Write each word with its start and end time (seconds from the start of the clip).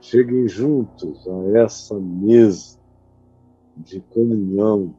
cheguem 0.00 0.48
juntos 0.48 1.26
a 1.28 1.58
essa 1.58 1.98
mesa 1.98 2.78
de 3.76 4.00
comunhão, 4.00 4.94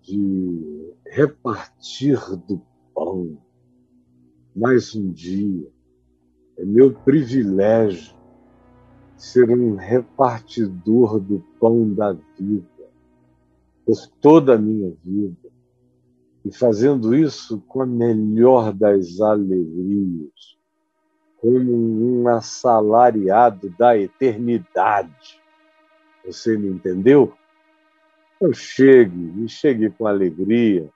de 0.00 0.94
repartir 1.06 2.18
do 2.46 2.60
pão. 2.94 3.38
Mais 4.54 4.94
um 4.94 5.10
dia. 5.10 5.70
É 6.56 6.64
meu 6.64 6.92
privilégio 6.92 8.14
ser 9.16 9.50
um 9.50 9.76
repartidor 9.76 11.20
do 11.20 11.40
pão 11.60 11.92
da 11.94 12.12
vida 12.38 12.66
por 13.86 14.06
toda 14.20 14.54
a 14.54 14.58
minha 14.58 14.92
vida 15.04 15.50
e 16.44 16.52
fazendo 16.52 17.14
isso 17.14 17.60
com 17.68 17.82
a 17.82 17.86
melhor 17.86 18.72
das 18.72 19.20
alegrias, 19.20 20.58
como 21.42 22.22
um 22.22 22.28
assalariado 22.28 23.68
da 23.76 23.98
eternidade. 23.98 25.42
Você 26.24 26.56
me 26.56 26.68
entendeu? 26.68 27.32
Então 28.36 28.52
chegue, 28.52 29.44
e 29.44 29.48
chegue 29.48 29.90
com 29.90 30.06
alegria, 30.06 30.88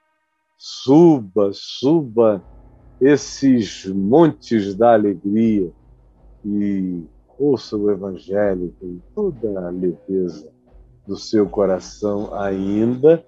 suba, 0.56 1.50
suba 1.52 2.40
esses 3.00 3.86
montes 3.86 4.72
da 4.76 4.94
alegria 4.94 5.72
e 6.44 7.04
ouça 7.36 7.76
o 7.76 7.90
Evangelho 7.90 8.72
com 8.80 9.00
toda 9.14 9.66
a 9.66 9.70
leveza 9.70 10.50
do 11.06 11.16
seu 11.16 11.48
coração, 11.48 12.32
ainda 12.34 13.24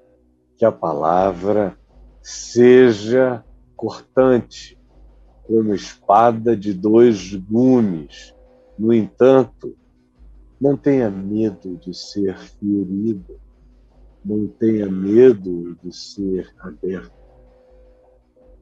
que 0.57 0.65
a 0.65 0.73
palavra 0.73 1.77
seja 2.23 3.45
cortante, 3.77 4.78
como 5.49 5.75
espada 5.75 6.55
de 6.55 6.75
dois 6.75 7.35
gumes. 7.35 8.35
No 8.79 8.93
entanto, 8.93 9.75
não 10.61 10.77
tenha 10.77 11.11
medo 11.11 11.79
de 11.79 11.97
ser 11.97 12.37
ferido, 12.39 13.41
não 14.23 14.47
tenha 14.47 14.87
medo 14.87 15.75
de 15.83 15.91
ser 15.97 16.55
aberto, 16.59 17.17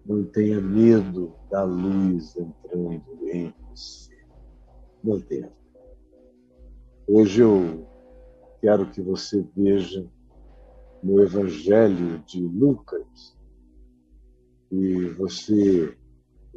não 0.06 0.24
tenha 0.24 0.60
medo 0.60 1.34
da 1.50 1.64
luz 1.64 2.36
entrando 2.36 3.02
em 3.32 3.52
você. 3.68 4.16
Não 5.02 5.20
tenha. 5.20 5.52
Hoje 7.08 7.42
eu 7.42 7.86
quero 8.60 8.88
que 8.90 9.02
você 9.02 9.44
veja 9.56 10.06
no 11.02 11.20
Evangelho 11.20 12.18
de 12.26 12.40
Lucas, 12.40 13.36
e 14.70 15.08
você 15.10 15.96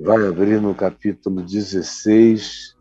vai 0.02 0.25
abrir 0.25 0.61
no 0.61 0.73
capítulo 0.73 1.42
16, 1.42 2.73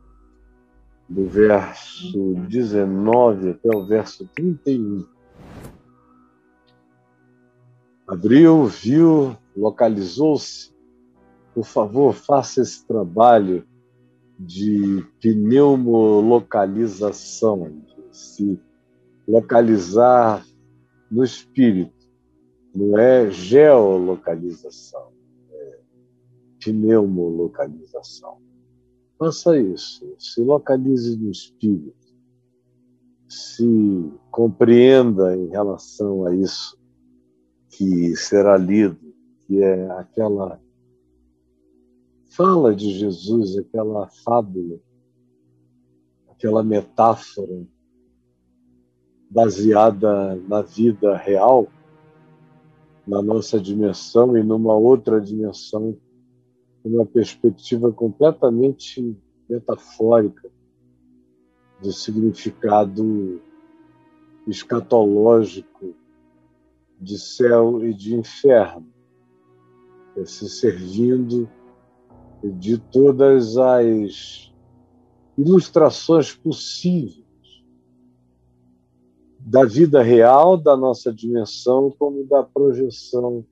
do 1.09 1.27
verso 1.27 2.37
19 2.49 3.51
até 3.51 3.77
o 3.77 3.85
verso 3.85 4.25
31. 4.37 5.05
Abriu, 8.07 8.67
viu, 8.67 9.37
localizou-se. 9.57 10.73
Por 11.53 11.65
favor, 11.65 12.15
faça 12.15 12.63
esse 12.63 12.87
trabalho 12.87 13.67
de 14.39 15.05
pneumolocalização, 15.21 17.69
de 17.69 18.17
se 18.17 18.61
localizar 19.27 20.47
no 21.11 21.25
espírito, 21.25 21.99
não 22.73 22.97
é 22.97 23.29
geolocalização 23.31 25.18
pneumolocalização. 26.62 28.39
Faça 29.19 29.59
isso, 29.59 30.14
se 30.19 30.41
localize 30.42 31.17
no 31.17 31.31
espírito, 31.31 31.97
se 33.28 34.12
compreenda 34.31 35.37
em 35.37 35.48
relação 35.48 36.25
a 36.25 36.34
isso 36.34 36.78
que 37.69 38.15
será 38.17 38.56
lido, 38.56 39.12
que 39.41 39.60
é 39.62 39.91
aquela 39.91 40.60
fala 42.31 42.75
de 42.75 42.93
Jesus, 42.93 43.59
aquela 43.59 44.09
fábula, 44.09 44.78
aquela 46.28 46.62
metáfora 46.62 47.66
baseada 49.28 50.37
na 50.37 50.62
vida 50.62 51.16
real, 51.16 51.66
na 53.06 53.21
nossa 53.21 53.60
dimensão 53.60 54.37
e 54.37 54.43
numa 54.43 54.75
outra 54.75 55.21
dimensão 55.21 55.97
uma 56.84 57.05
perspectiva 57.05 57.93
completamente 57.93 59.16
metafórica 59.49 60.50
do 61.83 61.93
significado 61.93 63.41
escatológico 64.47 65.94
de 67.00 67.19
céu 67.19 67.84
e 67.84 67.94
de 67.94 68.16
inferno, 68.16 68.87
se 70.25 70.49
servindo 70.49 71.49
de 72.43 72.78
todas 72.78 73.56
as 73.56 74.53
ilustrações 75.37 76.34
possíveis 76.34 77.28
da 79.39 79.65
vida 79.65 80.03
real, 80.03 80.56
da 80.56 80.77
nossa 80.77 81.12
dimensão, 81.12 81.95
como 81.97 82.25
da 82.25 82.43
projeção 82.43 83.45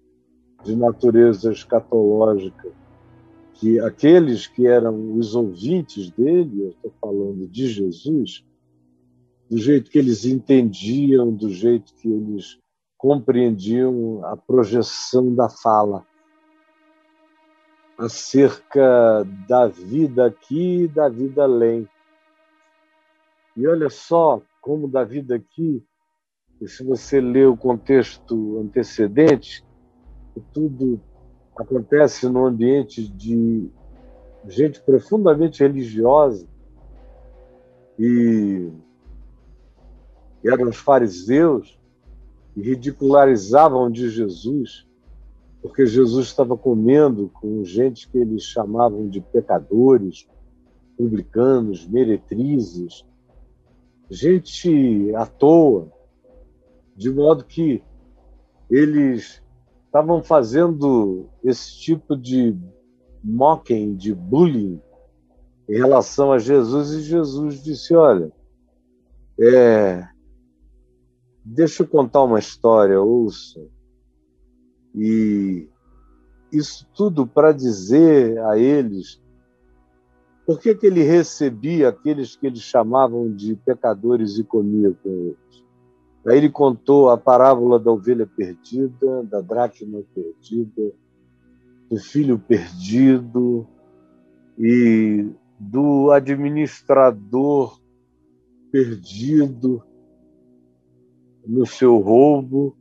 de 0.65 0.75
natureza 0.75 1.53
escatológica 1.53 2.73
que 3.59 3.81
aqueles 3.81 4.47
que 4.47 4.67
eram 4.67 5.15
os 5.17 5.35
ouvintes 5.35 6.11
dele, 6.11 6.63
eu 6.63 6.71
estou 6.71 6.93
falando 7.01 7.49
de 7.49 7.69
Jesus, 7.69 8.45
do 9.49 9.57
jeito 9.57 9.91
que 9.91 9.99
eles 9.99 10.25
entendiam, 10.25 11.33
do 11.33 11.49
jeito 11.51 11.95
que 11.95 12.09
eles 12.09 12.59
compreendiam 12.99 14.25
a 14.25 14.37
projeção 14.37 15.35
da 15.35 15.49
fala 15.49 16.07
acerca 17.99 19.25
da 19.49 19.67
vida 19.67 20.27
aqui 20.27 20.83
e 20.83 20.89
da 20.89 21.09
vida 21.09 21.45
além. 21.45 21.89
E 23.57 23.67
olha 23.67 23.89
só 23.89 24.43
como 24.61 24.87
da 24.87 25.03
vida 25.03 25.37
aqui, 25.37 25.83
se 26.67 26.85
você 26.85 27.21
ler 27.21 27.47
o 27.49 27.57
contexto 27.57 28.59
antecedente, 28.59 29.65
tudo 30.53 31.01
acontece 31.59 32.29
no 32.29 32.47
ambiente 32.47 33.07
de 33.07 33.71
gente 34.47 34.81
profundamente 34.81 35.63
religiosa 35.63 36.47
e 37.99 38.71
eram 40.45 40.69
os 40.69 40.77
fariseus 40.77 41.79
e 42.55 42.63
ridicularizavam 42.63 43.91
de 43.91 44.09
Jesus 44.09 44.87
porque 45.67 45.85
Jesus 45.85 46.29
estava 46.29 46.57
comendo 46.57 47.29
com 47.29 47.65
gente 47.65 48.09
que 48.09 48.19
eles 48.19 48.45
chamavam 48.45 49.09
de 49.09 49.21
pecadores, 49.21 50.29
publicanos, 50.97 51.89
meretrizes, 51.89 53.05
gente 54.09 55.13
à 55.17 55.27
toa, 55.27 55.91
de 56.95 57.11
modo 57.11 57.45
que 57.45 57.83
eles 58.71 59.43
estavam 59.97 60.23
fazendo 60.23 61.27
esse 61.43 61.75
tipo 61.81 62.15
de 62.15 62.55
mocking, 63.25 63.97
de 63.97 64.15
bullying 64.15 64.79
em 65.67 65.75
relação 65.75 66.33
a 66.33 66.39
Jesus, 66.39 66.91
e 66.91 67.01
Jesus 67.01 67.65
disse: 67.65 67.95
Olha, 67.95 68.31
é, 69.41 70.07
deixa 71.43 71.83
eu 71.83 71.89
contar 71.89 72.23
uma 72.25 72.39
história, 72.39 73.01
ouça. 73.01 73.59
E 74.95 75.67
isso 76.53 76.87
tudo 76.95 77.27
para 77.27 77.53
dizer 77.53 78.39
a 78.41 78.59
eles 78.59 79.23
por 80.45 80.61
que, 80.61 80.75
que 80.75 80.87
ele 80.87 81.03
recebia 81.03 81.89
aqueles 81.89 82.37
que 82.37 82.47
eles 82.47 82.61
chamavam 82.61 83.35
de 83.35 83.57
pecadores 83.57 84.39
e 84.39 84.45
comia 84.45 84.93
com 85.03 85.09
eles. 85.11 85.66
Aí 86.27 86.39
ele 86.39 86.51
contou 86.51 87.09
a 87.09 87.17
parábola 87.17 87.79
da 87.79 87.93
ovelha 87.93 88.27
perdida, 88.27 89.23
da 89.23 89.41
dracma 89.41 90.03
perdida, 90.13 90.93
do 91.89 91.99
filho 91.99 92.37
perdido 92.37 93.65
e 94.59 95.31
do 95.59 96.11
administrador 96.11 97.81
perdido 98.73 99.81
no 101.47 101.65
seu 101.65 101.99
roubo. 101.99 102.77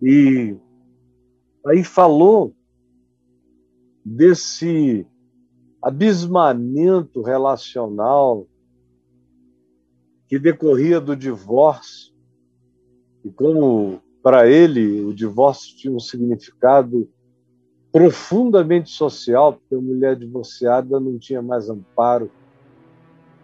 E 0.00 0.56
aí 1.66 1.82
falou 1.82 2.54
desse 4.04 5.04
abismamento 5.82 7.20
relacional 7.20 8.46
que 10.28 10.38
decorria 10.38 11.00
do 11.00 11.16
divórcio 11.16 12.19
e 13.24 13.30
como 13.30 14.00
para 14.22 14.48
ele 14.48 15.02
o 15.02 15.14
divórcio 15.14 15.76
tinha 15.76 15.94
um 15.94 16.00
significado 16.00 17.08
profundamente 17.92 18.90
social, 18.90 19.54
porque 19.54 19.74
a 19.74 19.80
mulher 19.80 20.16
divorciada 20.16 21.00
não 21.00 21.18
tinha 21.18 21.42
mais 21.42 21.68
amparo 21.68 22.30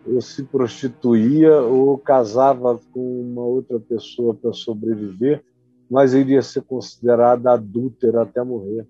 ou 0.07 0.21
se 0.21 0.45
prostituía 0.45 1.61
ou 1.61 1.99
casava 1.99 2.79
com 2.93 3.21
uma 3.23 3.43
outra 3.43 3.81
pessoa 3.81 4.35
para 4.35 4.53
sobreviver, 4.53 5.43
mas 5.91 6.15
iria 6.15 6.43
ser 6.43 6.63
considerada 6.63 7.53
adúltera 7.53 8.23
até 8.23 8.43
morrer. 8.43 8.87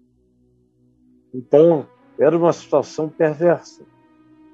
Então, 1.33 1.87
era 2.19 2.37
uma 2.37 2.53
situação 2.53 3.09
perversa. 3.09 3.83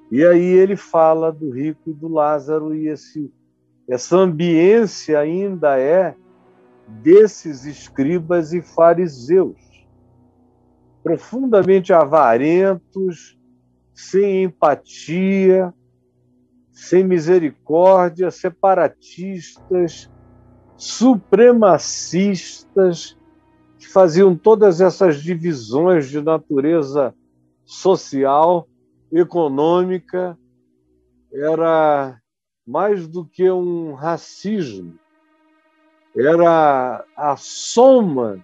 E 0.09 0.23
aí 0.23 0.43
ele 0.43 0.75
fala 0.75 1.31
do 1.31 1.49
rico 1.49 1.89
e 1.89 1.93
do 1.93 2.07
Lázaro, 2.07 2.73
e 2.73 2.87
esse, 2.87 3.31
essa 3.87 4.15
ambiência 4.15 5.19
ainda 5.19 5.77
é 5.77 6.15
desses 7.01 7.65
escribas 7.65 8.53
e 8.53 8.61
fariseus, 8.61 9.57
profundamente 11.01 11.91
avarentos, 11.91 13.35
sem 13.93 14.43
empatia, 14.43 15.73
sem 16.71 17.03
misericórdia, 17.03 18.31
separatistas, 18.31 20.09
supremacistas, 20.75 23.17
que 23.77 23.87
faziam 23.87 24.35
todas 24.35 24.81
essas 24.81 25.21
divisões 25.21 26.09
de 26.09 26.19
natureza 26.21 27.13
social, 27.65 28.67
econômica, 29.11 30.35
era 31.31 32.19
mais 32.65 33.07
do 33.07 33.23
que 33.25 33.51
um 33.51 33.93
racismo, 33.93 34.97
era 36.15 37.05
a 37.15 37.35
soma 37.37 38.39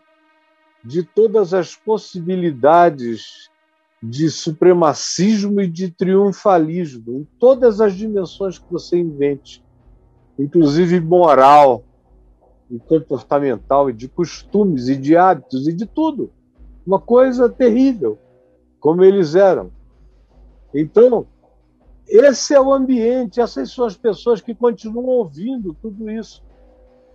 de 0.84 1.04
todas 1.04 1.54
as 1.54 1.76
possibilidades 1.76 3.50
de 4.02 4.30
supremacismo 4.30 5.60
e 5.62 5.68
de 5.68 5.92
triunfalismo, 5.92 7.20
em 7.20 7.28
todas 7.38 7.82
as 7.82 7.94
dimensões 7.94 8.58
que 8.58 8.72
você 8.72 8.98
invente, 8.98 9.64
inclusive 10.38 11.00
moral 11.02 11.84
e 12.72 12.80
comportamental, 12.80 13.90
e 13.90 13.94
de 13.94 14.08
costumes 14.08 14.88
e 14.88 14.96
de 14.96 15.18
hábitos 15.18 15.68
e 15.68 15.74
de 15.74 15.86
tudo. 15.86 16.32
Uma 16.88 17.00
coisa 17.00 17.50
terrível, 17.50 18.18
como 18.80 19.04
eles 19.04 19.36
eram. 19.36 19.70
Então, 20.74 21.28
esse 22.08 22.54
é 22.54 22.62
o 22.62 22.74
ambiente, 22.74 23.42
essas 23.42 23.72
são 23.72 23.86
as 23.86 23.98
pessoas 23.98 24.40
que 24.40 24.56
continuam 24.56 25.06
ouvindo 25.06 25.76
tudo 25.82 26.10
isso. 26.10 26.42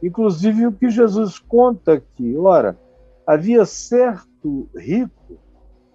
Inclusive 0.04 0.66
o 0.66 0.72
que 0.72 0.90
Jesus 0.90 1.38
conta 1.38 1.94
aqui. 1.94 2.36
Ora, 2.36 2.78
havia 3.26 3.64
certo 3.64 4.68
rico 4.76 5.38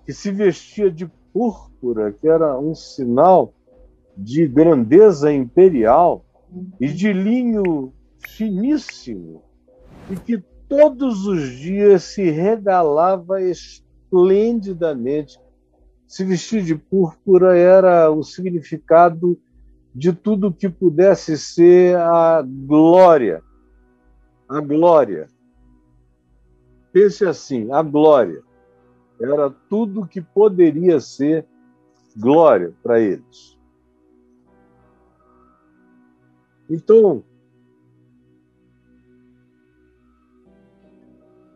que 0.03 0.11
se 0.11 0.31
vestia 0.31 0.89
de 0.89 1.05
púrpura, 1.31 2.11
que 2.11 2.27
era 2.27 2.57
um 2.57 2.73
sinal 2.73 3.53
de 4.17 4.47
grandeza 4.47 5.31
imperial, 5.31 6.25
e 6.81 6.87
de 6.87 7.13
linho 7.13 7.93
finíssimo, 8.27 9.43
e 10.09 10.15
que 10.15 10.43
todos 10.67 11.27
os 11.27 11.47
dias 11.51 12.01
se 12.03 12.31
regalava 12.31 13.39
esplendidamente. 13.43 15.39
Se 16.07 16.23
vestir 16.23 16.63
de 16.63 16.73
púrpura 16.73 17.55
era 17.55 18.09
o 18.09 18.23
significado 18.23 19.37
de 19.93 20.11
tudo 20.11 20.51
que 20.51 20.67
pudesse 20.67 21.37
ser 21.37 21.95
a 21.97 22.43
glória. 22.43 23.43
A 24.49 24.59
glória. 24.59 25.29
Pense 26.91 27.23
assim: 27.25 27.71
a 27.71 27.83
glória 27.83 28.43
era 29.21 29.49
tudo 29.69 30.07
que 30.07 30.21
poderia 30.21 30.99
ser 30.99 31.45
glória 32.17 32.73
para 32.81 32.99
eles. 32.99 33.59
Então, 36.69 37.23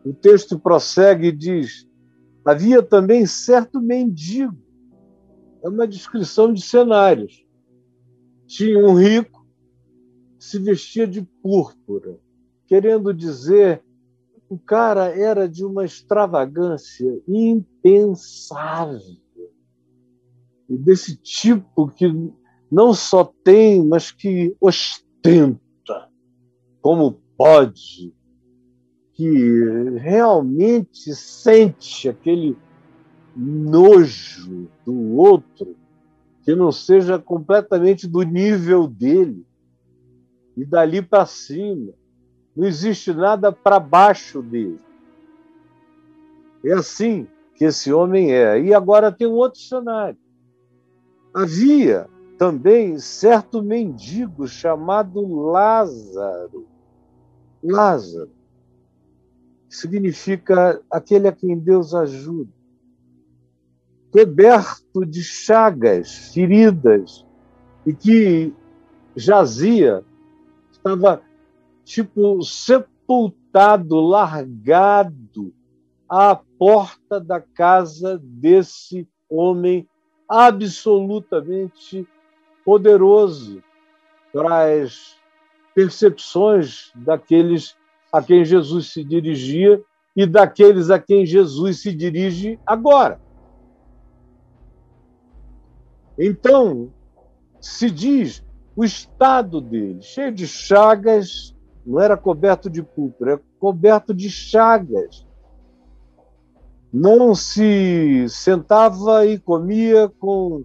o 0.04 0.12
texto 0.12 0.58
prossegue 0.58 1.28
e 1.28 1.32
diz: 1.32 1.88
havia 2.44 2.82
também 2.82 3.26
certo 3.26 3.80
mendigo. 3.80 4.56
É 5.62 5.68
uma 5.68 5.88
descrição 5.88 6.52
de 6.52 6.60
cenários. 6.60 7.46
Tinha 8.46 8.78
um 8.78 8.94
rico 8.94 9.46
que 10.38 10.44
se 10.44 10.58
vestia 10.58 11.06
de 11.06 11.22
púrpura, 11.42 12.18
querendo 12.66 13.12
dizer 13.12 13.82
o 14.48 14.58
cara 14.58 15.06
era 15.06 15.48
de 15.48 15.64
uma 15.64 15.84
extravagância 15.84 17.20
impensável. 17.26 19.00
E 20.68 20.76
desse 20.76 21.16
tipo 21.16 21.88
que 21.88 22.06
não 22.70 22.94
só 22.94 23.24
tem, 23.24 23.84
mas 23.86 24.10
que 24.10 24.54
ostenta. 24.60 26.08
Como 26.80 27.20
pode, 27.36 28.14
que 29.12 29.98
realmente 29.98 31.14
sente 31.14 32.08
aquele 32.08 32.56
nojo 33.36 34.68
do 34.84 35.16
outro 35.16 35.76
que 36.42 36.54
não 36.54 36.70
seja 36.70 37.18
completamente 37.18 38.06
do 38.06 38.22
nível 38.22 38.86
dele. 38.86 39.46
E 40.56 40.64
dali 40.64 41.02
para 41.02 41.26
cima 41.26 41.92
não 42.56 42.66
existe 42.66 43.12
nada 43.12 43.50
para 43.50 43.80
baixo 43.80 44.40
dele. 44.40 44.80
É 46.64 46.72
assim 46.72 47.26
que 47.54 47.64
esse 47.64 47.92
homem 47.92 48.32
é. 48.32 48.60
E 48.60 48.72
agora 48.72 49.12
tem 49.12 49.26
um 49.26 49.32
outro 49.32 49.60
cenário. 49.60 50.18
Havia 51.32 52.08
também 52.38 52.98
certo 52.98 53.62
mendigo 53.62 54.46
chamado 54.46 55.20
Lázaro. 55.50 56.66
Lázaro 57.62 58.30
significa 59.68 60.80
aquele 60.90 61.26
a 61.26 61.32
quem 61.32 61.58
Deus 61.58 61.94
ajuda. 61.94 62.50
Coberto 64.12 65.04
de 65.04 65.22
chagas, 65.22 66.32
feridas, 66.32 67.26
e 67.84 67.92
que 67.92 68.54
jazia, 69.16 70.04
estava 70.70 71.20
tipo 71.84 72.42
sepultado, 72.42 74.00
largado 74.00 75.54
à 76.08 76.34
porta 76.58 77.20
da 77.20 77.40
casa 77.40 78.20
desse 78.22 79.08
homem 79.28 79.88
absolutamente 80.28 82.06
poderoso 82.64 83.62
para 84.32 84.82
as 84.82 85.16
percepções 85.74 86.90
daqueles 86.94 87.76
a 88.12 88.22
quem 88.22 88.44
Jesus 88.44 88.92
se 88.92 89.04
dirigia 89.04 89.82
e 90.16 90.24
daqueles 90.24 90.88
a 90.90 90.98
quem 90.98 91.26
Jesus 91.26 91.82
se 91.82 91.92
dirige 91.92 92.58
agora. 92.64 93.20
Então, 96.16 96.92
se 97.60 97.90
diz 97.90 98.44
o 98.76 98.84
estado 98.84 99.60
dele, 99.60 100.00
cheio 100.00 100.32
de 100.32 100.46
chagas, 100.46 101.53
não 101.86 102.00
era 102.00 102.16
coberto 102.16 102.70
de 102.70 102.82
púrpura, 102.82 103.32
era 103.32 103.42
coberto 103.58 104.14
de 104.14 104.30
chagas. 104.30 105.26
Não 106.92 107.34
se 107.34 108.26
sentava 108.28 109.26
e 109.26 109.38
comia 109.38 110.08
com 110.08 110.64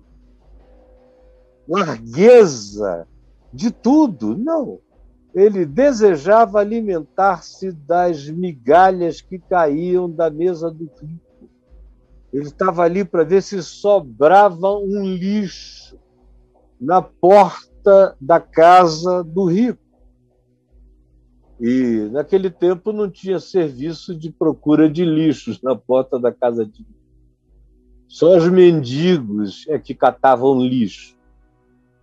largueza 1.67 3.07
de 3.51 3.71
tudo, 3.71 4.37
não. 4.37 4.79
Ele 5.33 5.65
desejava 5.65 6.59
alimentar-se 6.59 7.71
das 7.71 8.27
migalhas 8.29 9.21
que 9.21 9.37
caíam 9.37 10.09
da 10.09 10.29
mesa 10.29 10.71
do 10.71 10.89
rico. 11.01 11.49
Ele 12.31 12.45
estava 12.45 12.83
ali 12.83 13.03
para 13.03 13.23
ver 13.23 13.41
se 13.41 13.61
sobrava 13.61 14.71
um 14.77 15.03
lixo 15.03 15.97
na 16.79 17.01
porta 17.01 18.15
da 18.21 18.39
casa 18.39 19.23
do 19.23 19.45
rico. 19.45 19.88
E 21.59 22.09
naquele 22.11 22.49
tempo 22.49 22.93
não 22.93 23.09
tinha 23.09 23.39
serviço 23.39 24.15
de 24.15 24.31
procura 24.31 24.89
de 24.89 25.03
lixos 25.03 25.61
na 25.61 25.75
porta 25.75 26.17
da 26.17 26.31
casa 26.31 26.65
de 26.65 26.85
só 28.09 28.35
os 28.35 28.49
mendigos 28.49 29.67
é 29.69 29.77
que 29.77 29.93
catavam 29.93 30.59
lixo. 30.59 31.15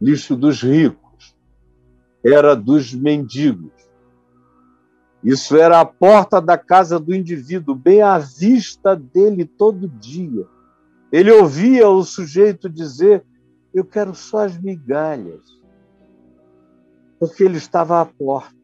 Lixo 0.00 0.36
dos 0.36 0.62
ricos. 0.62 1.34
Era 2.24 2.54
dos 2.54 2.94
mendigos. 2.94 3.72
Isso 5.22 5.56
era 5.56 5.80
a 5.80 5.84
porta 5.84 6.40
da 6.40 6.56
casa 6.56 7.00
do 7.00 7.12
indivíduo, 7.12 7.74
bem 7.74 8.02
à 8.02 8.18
vista 8.18 8.94
dele 8.94 9.44
todo 9.44 9.88
dia. 9.88 10.46
Ele 11.10 11.32
ouvia 11.32 11.88
o 11.88 12.04
sujeito 12.04 12.70
dizer: 12.70 13.24
Eu 13.74 13.84
quero 13.84 14.14
só 14.14 14.44
as 14.44 14.56
migalhas. 14.56 15.42
Porque 17.18 17.42
ele 17.42 17.56
estava 17.56 18.00
à 18.00 18.06
porta 18.06 18.55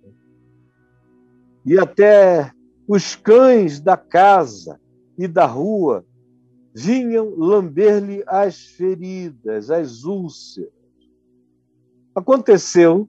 e 1.65 1.79
até 1.79 2.53
os 2.87 3.15
cães 3.15 3.81
da 3.81 3.97
casa 3.97 4.81
e 5.17 5.29
da 5.29 5.47
rua 5.47 6.05
vinham 6.75 7.35
lamber-lhe 7.37 8.25
as 8.27 8.61
feridas, 8.63 9.71
as 9.71 10.05
úlceras. 10.05 10.73
Aconteceu, 12.15 13.09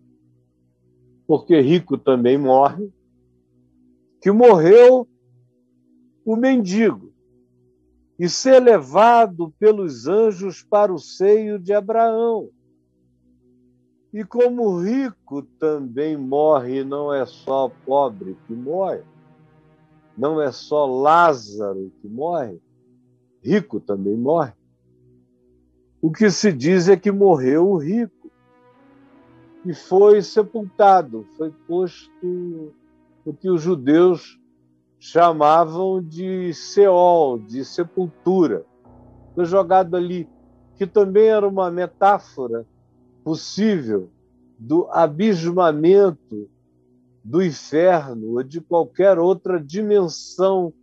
porque 1.25 1.59
rico 1.59 1.97
também 1.97 2.37
morre, 2.37 2.91
que 4.21 4.31
morreu 4.31 5.07
o 6.25 6.35
mendigo 6.35 7.13
e 8.17 8.29
ser 8.29 8.59
levado 8.59 9.53
pelos 9.59 10.07
anjos 10.07 10.63
para 10.63 10.93
o 10.93 10.99
seio 10.99 11.59
de 11.59 11.73
Abraão. 11.73 12.49
E 14.13 14.23
como 14.23 14.79
rico 14.79 15.41
também 15.57 16.15
morre, 16.15 16.83
não 16.83 17.11
é 17.11 17.25
só 17.25 17.67
pobre 17.83 18.37
que 18.45 18.53
morre, 18.53 19.01
não 20.15 20.39
é 20.39 20.51
só 20.51 20.85
Lázaro 20.85 21.91
que 21.99 22.07
morre, 22.07 22.61
rico 23.43 23.79
também 23.79 24.15
morre. 24.15 24.53
O 25.99 26.11
que 26.11 26.29
se 26.29 26.53
diz 26.53 26.87
é 26.87 26.95
que 26.95 27.11
morreu 27.11 27.67
o 27.67 27.77
rico 27.77 28.31
e 29.65 29.73
foi 29.73 30.21
sepultado, 30.21 31.25
foi 31.35 31.51
posto 31.67 32.71
o 33.25 33.33
que 33.33 33.49
os 33.49 33.63
judeus 33.63 34.39
chamavam 34.99 36.03
de 36.03 36.53
Seol, 36.53 37.39
de 37.39 37.65
sepultura. 37.65 38.63
Foi 39.33 39.45
jogado 39.45 39.95
ali, 39.95 40.29
que 40.75 40.85
também 40.85 41.29
era 41.29 41.47
uma 41.47 41.71
metáfora 41.71 42.67
possível 43.23 44.09
do 44.57 44.87
abismamento 44.91 46.49
do 47.23 47.41
inferno 47.41 48.33
ou 48.33 48.43
de 48.43 48.59
qualquer 48.59 49.17
outra 49.17 49.59
dimensão 49.59 50.73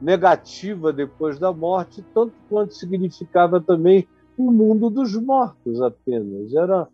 negativa 0.00 0.92
depois 0.92 1.38
da 1.38 1.52
morte, 1.52 2.04
tanto 2.14 2.34
quanto 2.48 2.74
significava 2.74 3.60
também 3.60 4.06
o 4.36 4.50
mundo 4.50 4.90
dos 4.90 5.14
mortos 5.16 5.80
apenas. 5.80 6.54
Era 6.54 6.88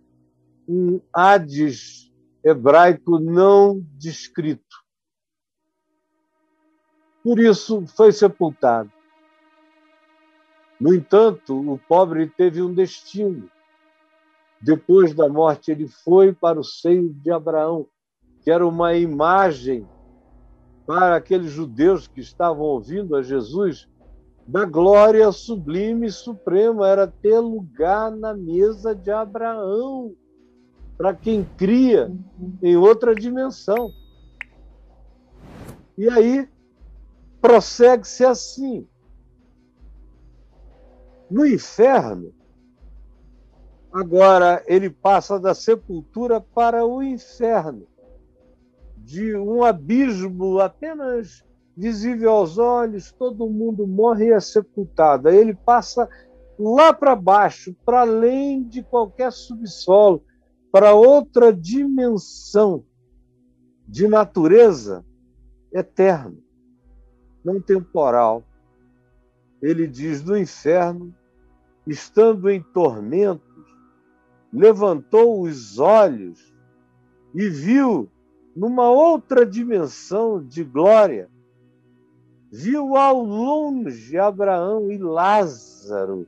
um 0.69 1.01
Hades 1.13 2.13
hebraico 2.45 3.19
não 3.19 3.85
descrito. 3.99 4.63
Por 7.23 7.39
isso 7.39 7.87
foi 7.87 8.13
sepultado. 8.13 8.91
No 10.81 10.95
entanto, 10.95 11.55
o 11.71 11.79
pobre 11.79 12.27
teve 12.29 12.63
um 12.63 12.73
destino. 12.73 13.51
Depois 14.61 15.15
da 15.15 15.29
morte, 15.29 15.71
ele 15.71 15.89
foi 15.89 16.33
para 16.33 16.61
o 16.61 16.65
seio 16.65 17.13
de 17.15 17.31
Abraão, 17.31 17.87
que 18.43 18.51
era 18.51 18.67
uma 18.67 18.95
imagem 18.95 19.87
para 20.87 21.17
aqueles 21.17 21.51
judeus 21.51 22.07
que 22.07 22.21
estavam 22.21 22.65
ouvindo 22.65 23.17
a 23.17 23.23
Jesus 23.23 23.89
da 24.47 24.65
glória 24.65 25.31
sublime 25.31 26.09
e 26.09 26.13
suprema, 26.13 26.89
era 26.89 27.07
ter 27.07 27.39
lugar 27.39 28.11
na 28.11 28.35
mesa 28.35 28.95
de 28.95 29.11
Abraão 29.11 30.13
para 30.97 31.15
quem 31.15 31.45
cria 31.57 32.13
em 32.61 32.77
outra 32.77 33.15
dimensão. 33.15 33.93
E 35.97 36.09
aí 36.11 36.49
prossegue-se 37.41 38.25
assim. 38.25 38.87
No 41.31 41.47
inferno, 41.47 42.35
agora 43.93 44.63
ele 44.67 44.89
passa 44.89 45.39
da 45.39 45.55
sepultura 45.55 46.41
para 46.41 46.85
o 46.85 47.03
inferno, 47.03 47.87
de 48.97 49.35
um 49.37 49.65
abismo 49.65 50.61
apenas 50.61 51.45
visível 51.77 52.31
aos 52.31 52.59
olhos, 52.59 53.11
todo 53.13 53.49
mundo 53.49 53.87
morre 53.87 54.27
e 54.27 54.33
é 54.33 54.41
sepultado. 54.41 55.29
Ele 55.29 55.55
passa 55.55 56.09
lá 56.59 56.93
para 56.93 57.17
baixo, 57.17 57.75
para 57.85 58.03
além 58.03 58.63
de 58.63 58.83
qualquer 58.83 59.33
subsolo, 59.33 60.23
para 60.71 60.95
outra 60.95 61.53
dimensão 61.53 62.85
de 63.89 64.07
natureza 64.07 65.05
eterna, 65.73 66.37
não 67.45 67.61
temporal. 67.61 68.45
Ele 69.61 69.87
diz: 69.87 70.23
do 70.23 70.37
inferno, 70.37 71.15
estando 71.87 72.49
em 72.49 72.63
tormentos, 72.63 73.50
levantou 74.53 75.43
os 75.43 75.79
olhos 75.79 76.55
e 77.35 77.49
viu 77.49 78.11
numa 78.55 78.91
outra 78.91 79.47
dimensão 79.47 80.45
de 80.45 80.65
glória, 80.65 81.31
viu 82.51 82.97
ao 82.97 83.23
longe 83.23 84.19
Abraão 84.19 84.91
e 84.91 84.99
Lázaro 84.99 86.27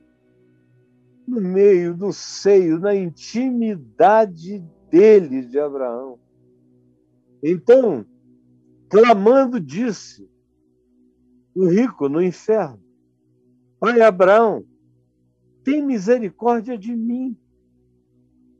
no 1.27 1.41
meio 1.41 1.93
do 1.93 2.11
seio, 2.11 2.79
na 2.79 2.95
intimidade 2.95 4.59
dele, 4.89 5.45
de 5.45 5.59
Abraão. 5.59 6.19
Então, 7.41 8.05
clamando, 8.89 9.59
disse 9.59 10.29
o 11.55 11.65
rico 11.65 12.07
no 12.07 12.21
inferno: 12.21 12.81
Pai 13.79 14.01
Abraão, 14.01 14.65
tem 15.63 15.85
misericórdia 15.85 16.77
de 16.77 16.95
mim. 16.95 17.37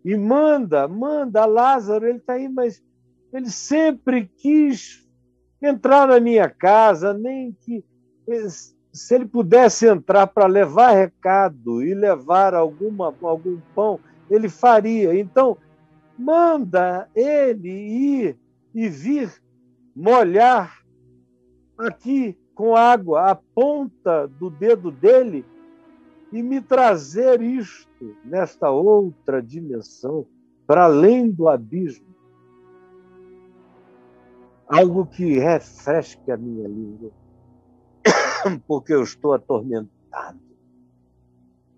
E 0.04 0.16
manda, 0.18 0.88
manda 0.88 1.46
Lázaro, 1.46 2.08
ele 2.08 2.18
está 2.18 2.34
aí, 2.34 2.50
mas 2.50 2.84
ele 3.32 3.50
sempre 3.50 4.26
quis 4.38 5.08
entrar 5.62 6.08
na 6.08 6.20
minha 6.20 6.50
casa, 6.50 7.14
nem 7.14 7.54
que 7.54 7.84
se 8.92 9.16
ele 9.16 9.26
pudesse 9.26 9.88
entrar 9.88 10.28
para 10.28 10.46
levar 10.46 10.92
recado 10.92 11.82
e 11.82 11.94
levar 11.94 12.54
alguma, 12.54 13.14
algum 13.22 13.60
pão, 13.74 14.00
ele 14.30 14.50
faria. 14.50 15.18
Então, 15.18 15.58
manda 16.18 17.10
ele 17.16 17.70
ir 17.70 18.38
e 18.74 18.88
vir 18.90 19.32
molhar 19.96 20.80
aqui 21.78 22.38
com 22.54 22.76
água 22.76 23.32
a 23.32 23.36
ponta 23.36 24.28
do 24.28 24.50
dedo 24.50 24.92
dele 24.92 25.46
e 26.34 26.42
me 26.42 26.60
trazer 26.60 27.42
isto 27.42 28.18
nesta 28.26 28.72
outra 28.72 29.40
dimensão, 29.40 30.26
para 30.66 30.86
além 30.86 31.30
do 31.30 31.48
abismo. 31.48 32.08
Algo 34.68 35.06
que 35.06 35.38
refresque 35.38 36.32
a 36.32 36.38
minha 36.38 36.68
língua 36.68 37.12
porque 38.66 38.94
eu 38.94 39.04
estou 39.04 39.34
atormentado 39.34 40.40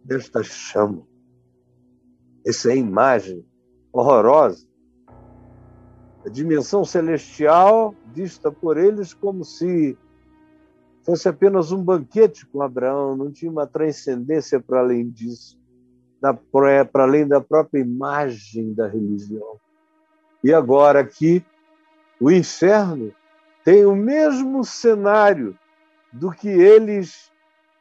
desta 0.02 0.42
chama. 0.42 1.06
Essa 2.48 2.70
é 2.70 2.74
a 2.74 2.78
imagem 2.78 3.46
horrorosa. 3.92 4.66
A 6.26 6.30
dimensão 6.30 6.86
celestial 6.86 7.94
vista 8.14 8.50
por 8.50 8.78
eles 8.78 9.14
como 9.14 9.44
se 9.44 9.98
fosse 11.06 11.30
apenas 11.30 11.72
um 11.72 11.84
banquete 11.84 12.46
com 12.48 12.62
Abraão, 12.62 13.16
não 13.16 13.32
tinha 13.32 13.52
uma 13.52 13.68
transcendência 13.68 14.60
para 14.60 14.80
além 14.80 15.08
disso, 15.08 15.58
para 16.52 17.04
além 17.04 17.28
da 17.28 17.40
própria 17.40 17.80
imagem 17.80 18.74
da 18.74 18.88
religião. 18.88 19.60
E 20.44 20.52
agora 20.52 21.00
aqui, 21.00 21.46
o 22.20 22.32
inferno 22.32 23.14
tem 23.64 23.86
o 23.86 23.96
mesmo 23.96 24.64
cenário 24.64 25.58
do 26.12 26.32
que 26.32 26.48
eles 26.48 27.32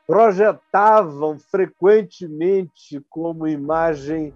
projetavam 0.07 1.39
frequentemente 1.39 3.03
como 3.09 3.49
imagem 3.49 4.35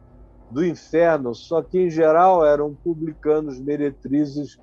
do 0.50 0.64
inferno, 0.64 1.34
só 1.34 1.62
que 1.62 1.78
em 1.78 1.90
geral 1.90 2.44
eram 2.44 2.74
publicanos 2.74 3.60
meretrizes 3.60 4.58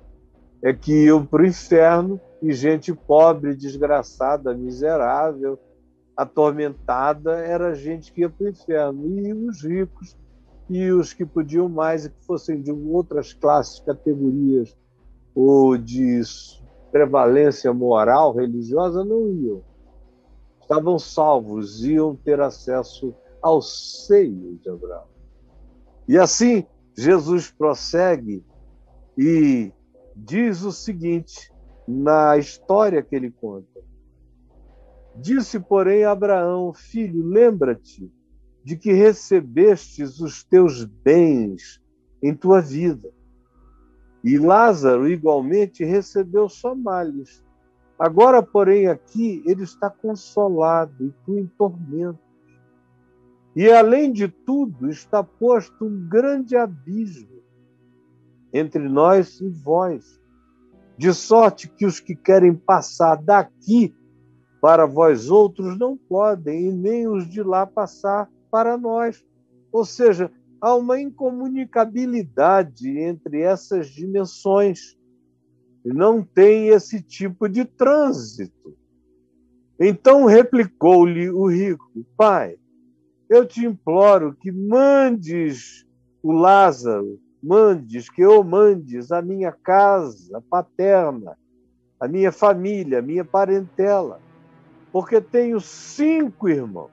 é 0.62 0.72
que 0.72 1.04
iam 1.04 1.24
para 1.24 1.42
o 1.42 1.46
inferno 1.46 2.20
e 2.42 2.52
gente 2.52 2.92
pobre, 2.92 3.54
desgraçada, 3.54 4.54
miserável, 4.54 5.58
atormentada 6.16 7.36
era 7.36 7.74
gente 7.74 8.12
que 8.12 8.22
ia 8.22 8.30
para 8.30 8.46
o 8.46 8.48
inferno 8.48 9.06
e 9.06 9.32
os 9.32 9.62
ricos 9.62 10.16
e 10.68 10.90
os 10.90 11.12
que 11.12 11.24
podiam 11.24 11.68
mais 11.68 12.04
e 12.04 12.10
que 12.10 12.24
fossem 12.24 12.60
de 12.60 12.72
outras 12.72 13.32
classes, 13.32 13.80
categorias 13.80 14.76
ou 15.34 15.76
de 15.76 16.22
prevalência 16.90 17.72
moral, 17.72 18.34
religiosa, 18.34 19.04
não 19.04 19.28
iam. 19.28 19.62
Estavam 20.60 20.98
salvos, 20.98 21.84
iam 21.84 22.16
ter 22.16 22.40
acesso 22.40 23.14
ao 23.42 23.60
seio 23.60 24.56
de 24.56 24.68
Abraão. 24.68 25.04
E 26.08 26.16
assim, 26.16 26.64
Jesus 26.96 27.50
prossegue 27.50 28.44
e 29.16 29.70
diz 30.16 30.62
o 30.62 30.72
seguinte 30.72 31.52
na 31.86 32.36
história 32.36 33.02
que 33.02 33.14
ele 33.14 33.30
conta. 33.30 33.80
Disse, 35.14 35.60
porém, 35.60 36.04
Abraão: 36.04 36.72
Filho, 36.72 37.26
lembra-te 37.26 38.12
de 38.64 38.76
que 38.76 38.92
recebestes 38.92 40.20
os 40.20 40.42
teus 40.44 40.84
bens 40.84 41.80
em 42.22 42.34
tua 42.34 42.60
vida 42.60 43.10
e 44.26 44.38
Lázaro, 44.38 45.08
igualmente, 45.08 45.84
recebeu 45.84 46.48
só 46.48 46.74
males. 46.74 47.44
Agora, 47.96 48.42
porém, 48.42 48.88
aqui 48.88 49.40
ele 49.46 49.62
está 49.62 49.88
consolado 49.88 51.06
e 51.06 51.12
tu 51.24 51.38
em 51.38 51.46
tormento. 51.46 52.18
E, 53.54 53.70
além 53.70 54.10
de 54.10 54.26
tudo, 54.26 54.90
está 54.90 55.22
posto 55.22 55.84
um 55.84 56.08
grande 56.08 56.56
abismo 56.56 57.40
entre 58.52 58.88
nós 58.88 59.40
e 59.40 59.48
vós, 59.48 60.20
de 60.96 61.12
sorte 61.12 61.68
que 61.68 61.84
os 61.84 62.00
que 62.00 62.14
querem 62.14 62.54
passar 62.54 63.16
daqui 63.16 63.94
para 64.60 64.86
vós 64.86 65.30
outros 65.30 65.78
não 65.78 65.96
podem, 65.96 66.68
e 66.68 66.72
nem 66.72 67.06
os 67.06 67.28
de 67.28 67.42
lá 67.42 67.66
passar 67.66 68.30
para 68.50 68.76
nós. 68.76 69.24
Ou 69.70 69.84
seja, 69.84 70.30
há 70.60 70.74
uma 70.74 71.00
incomunicabilidade 71.00 72.98
entre 72.98 73.42
essas 73.42 73.88
dimensões. 73.88 74.96
Não 75.84 76.22
tem 76.22 76.68
esse 76.68 77.00
tipo 77.00 77.48
de 77.48 77.64
trânsito. 77.64 78.76
Então 79.78 80.24
replicou-lhe 80.24 81.30
o 81.30 81.46
rico: 81.46 81.90
Pai, 82.16 82.56
eu 83.28 83.46
te 83.46 83.64
imploro 83.64 84.34
que 84.34 84.50
mandes 84.50 85.86
o 86.22 86.32
Lázaro, 86.32 87.20
mandes, 87.46 88.10
que 88.10 88.22
eu 88.22 88.42
mandes 88.42 89.12
a 89.12 89.22
minha 89.22 89.52
casa 89.52 90.42
paterna, 90.50 91.38
a 92.00 92.08
minha 92.08 92.32
família, 92.32 92.98
a 92.98 93.02
minha 93.02 93.24
parentela, 93.24 94.20
porque 94.90 95.20
tenho 95.20 95.60
cinco 95.60 96.48
irmãos. 96.48 96.90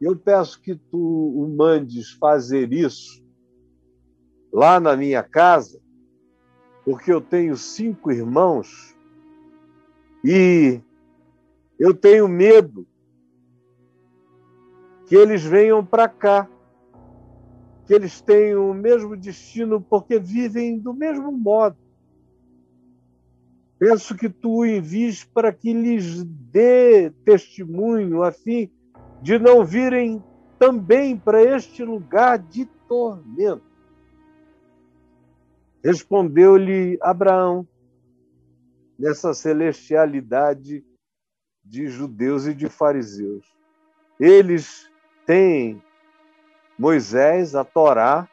Eu 0.00 0.16
peço 0.16 0.60
que 0.60 0.74
tu 0.74 0.98
o 0.98 1.54
mandes 1.54 2.12
fazer 2.12 2.72
isso 2.72 3.22
lá 4.52 4.80
na 4.80 4.96
minha 4.96 5.22
casa, 5.22 5.78
porque 6.84 7.12
eu 7.12 7.20
tenho 7.20 7.56
cinco 7.56 8.10
irmãos 8.10 8.96
e 10.24 10.80
eu 11.78 11.92
tenho 11.94 12.26
medo 12.26 12.86
que 15.06 15.14
eles 15.14 15.44
venham 15.44 15.84
para 15.84 16.08
cá, 16.08 16.48
que 17.92 17.96
eles 17.96 18.22
tenham 18.22 18.70
o 18.70 18.74
mesmo 18.74 19.14
destino, 19.14 19.78
porque 19.78 20.18
vivem 20.18 20.78
do 20.78 20.94
mesmo 20.94 21.30
modo. 21.30 21.76
Peço 23.78 24.16
que 24.16 24.30
tu 24.30 24.64
envies 24.64 25.24
para 25.24 25.52
que 25.52 25.74
lhes 25.74 26.24
dê 26.24 27.10
testemunho, 27.22 28.22
a 28.22 28.32
fim 28.32 28.72
de 29.20 29.38
não 29.38 29.62
virem 29.62 30.24
também 30.58 31.18
para 31.18 31.42
este 31.42 31.84
lugar 31.84 32.38
de 32.38 32.64
tormento. 32.88 33.62
Respondeu-lhe 35.84 36.96
Abraão, 37.02 37.68
nessa 38.98 39.34
celestialidade 39.34 40.82
de 41.62 41.88
judeus 41.88 42.46
e 42.46 42.54
de 42.54 42.70
fariseus. 42.70 43.44
Eles 44.18 44.90
têm 45.26 45.82
Moisés, 46.78 47.54
a 47.54 47.64
Torá, 47.64 48.28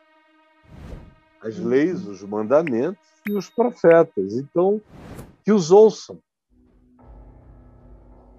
as 1.41 1.57
leis, 1.57 2.05
os 2.05 2.23
mandamentos 2.23 2.99
e 3.27 3.33
os 3.33 3.49
profetas. 3.49 4.33
Então, 4.33 4.81
que 5.43 5.51
os 5.51 5.71
ouçam. 5.71 6.19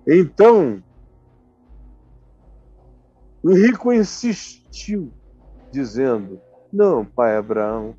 Então, 0.06 0.82
o 3.42 3.54
rico 3.54 3.92
insistiu, 3.92 5.12
dizendo: 5.70 6.40
Não, 6.72 7.04
pai 7.04 7.36
Abraão, 7.36 7.96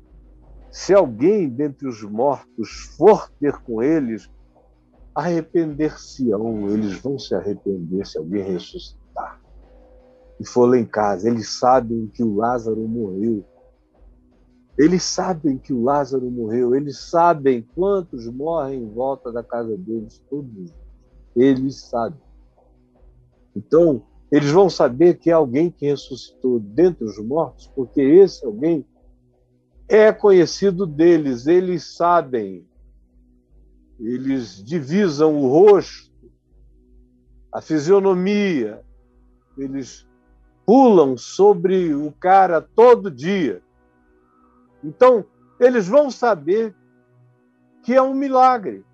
se 0.70 0.94
alguém 0.94 1.48
dentre 1.48 1.86
os 1.86 2.02
mortos 2.02 2.94
for 2.96 3.30
ter 3.40 3.56
com 3.58 3.82
eles, 3.82 4.30
arrepender-se-ão, 5.14 6.70
eles 6.70 6.98
vão 6.98 7.18
se 7.18 7.34
arrepender 7.34 8.06
se 8.06 8.18
alguém 8.18 8.42
ressuscitar. 8.42 9.01
E 10.42 10.44
for 10.44 10.68
lá 10.68 10.76
em 10.76 10.84
casa, 10.84 11.28
eles 11.28 11.50
sabem 11.50 12.08
que 12.08 12.20
o 12.20 12.34
Lázaro 12.34 12.80
morreu. 12.88 13.44
Eles 14.76 15.04
sabem 15.04 15.56
que 15.56 15.72
o 15.72 15.84
Lázaro 15.84 16.28
morreu, 16.28 16.74
eles 16.74 16.98
sabem 16.98 17.62
quantos 17.76 18.26
morrem 18.26 18.82
em 18.82 18.92
volta 18.92 19.30
da 19.30 19.44
casa 19.44 19.76
deles, 19.76 20.20
todos. 20.28 20.74
Eles 21.36 21.82
sabem. 21.82 22.18
Então, 23.54 24.02
eles 24.32 24.50
vão 24.50 24.68
saber 24.68 25.16
que 25.20 25.30
é 25.30 25.32
alguém 25.32 25.70
que 25.70 25.86
ressuscitou 25.86 26.58
dentre 26.58 27.04
os 27.04 27.16
mortos, 27.18 27.68
porque 27.68 28.00
esse 28.00 28.44
alguém 28.44 28.84
é 29.86 30.12
conhecido 30.12 30.84
deles, 30.84 31.46
eles 31.46 31.94
sabem, 31.94 32.66
eles 34.00 34.56
divisam 34.64 35.36
o 35.36 35.46
rosto, 35.46 36.10
a 37.52 37.60
fisionomia, 37.60 38.82
eles 39.56 40.10
pulam 40.66 41.16
sobre 41.16 41.94
o 41.94 42.12
cara 42.12 42.60
todo 42.60 43.10
dia. 43.10 43.62
Então, 44.82 45.24
eles 45.58 45.86
vão 45.86 46.10
saber 46.10 46.74
que 47.82 47.94
é 47.94 48.02
um 48.02 48.14
milagre. 48.14 48.84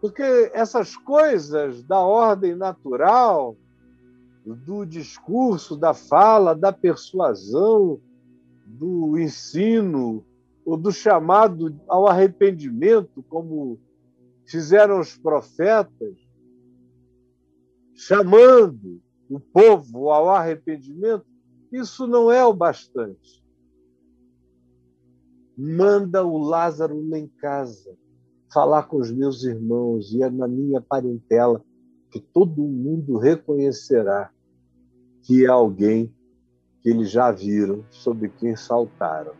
Porque 0.00 0.50
essas 0.52 0.96
coisas 0.96 1.82
da 1.82 2.00
ordem 2.00 2.54
natural, 2.54 3.56
do 4.44 4.84
discurso, 4.84 5.76
da 5.76 5.94
fala, 5.94 6.54
da 6.54 6.72
persuasão, 6.72 8.00
do 8.66 9.18
ensino, 9.18 10.24
ou 10.64 10.76
do 10.76 10.92
chamado 10.92 11.78
ao 11.88 12.06
arrependimento, 12.06 13.22
como 13.28 13.78
fizeram 14.46 15.00
os 15.00 15.16
profetas, 15.16 16.16
chamando 17.94 19.00
o 19.28 19.40
povo 19.40 20.10
ao 20.10 20.28
arrependimento, 20.30 21.24
isso 21.72 22.06
não 22.06 22.30
é 22.30 22.44
o 22.44 22.52
bastante. 22.52 23.42
Manda 25.56 26.24
o 26.24 26.38
Lázaro 26.38 27.00
lá 27.08 27.18
em 27.18 27.28
casa 27.28 27.96
falar 28.52 28.84
com 28.84 28.98
os 28.98 29.10
meus 29.10 29.42
irmãos 29.42 30.12
e 30.12 30.22
é 30.22 30.30
na 30.30 30.46
minha 30.46 30.80
parentela 30.80 31.64
que 32.10 32.20
todo 32.20 32.62
mundo 32.62 33.18
reconhecerá 33.18 34.30
que 35.22 35.44
é 35.44 35.48
alguém 35.48 36.14
que 36.80 36.90
eles 36.90 37.10
já 37.10 37.32
viram, 37.32 37.84
sobre 37.90 38.28
quem 38.28 38.54
saltaram 38.54 39.32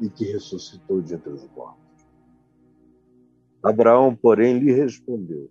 e 0.00 0.08
que 0.08 0.24
ressuscitou 0.24 1.02
de 1.02 1.14
entre 1.14 1.30
os 1.30 1.46
mortos. 1.50 1.82
Abraão, 3.62 4.14
porém, 4.14 4.58
lhe 4.58 4.72
respondeu: 4.72 5.50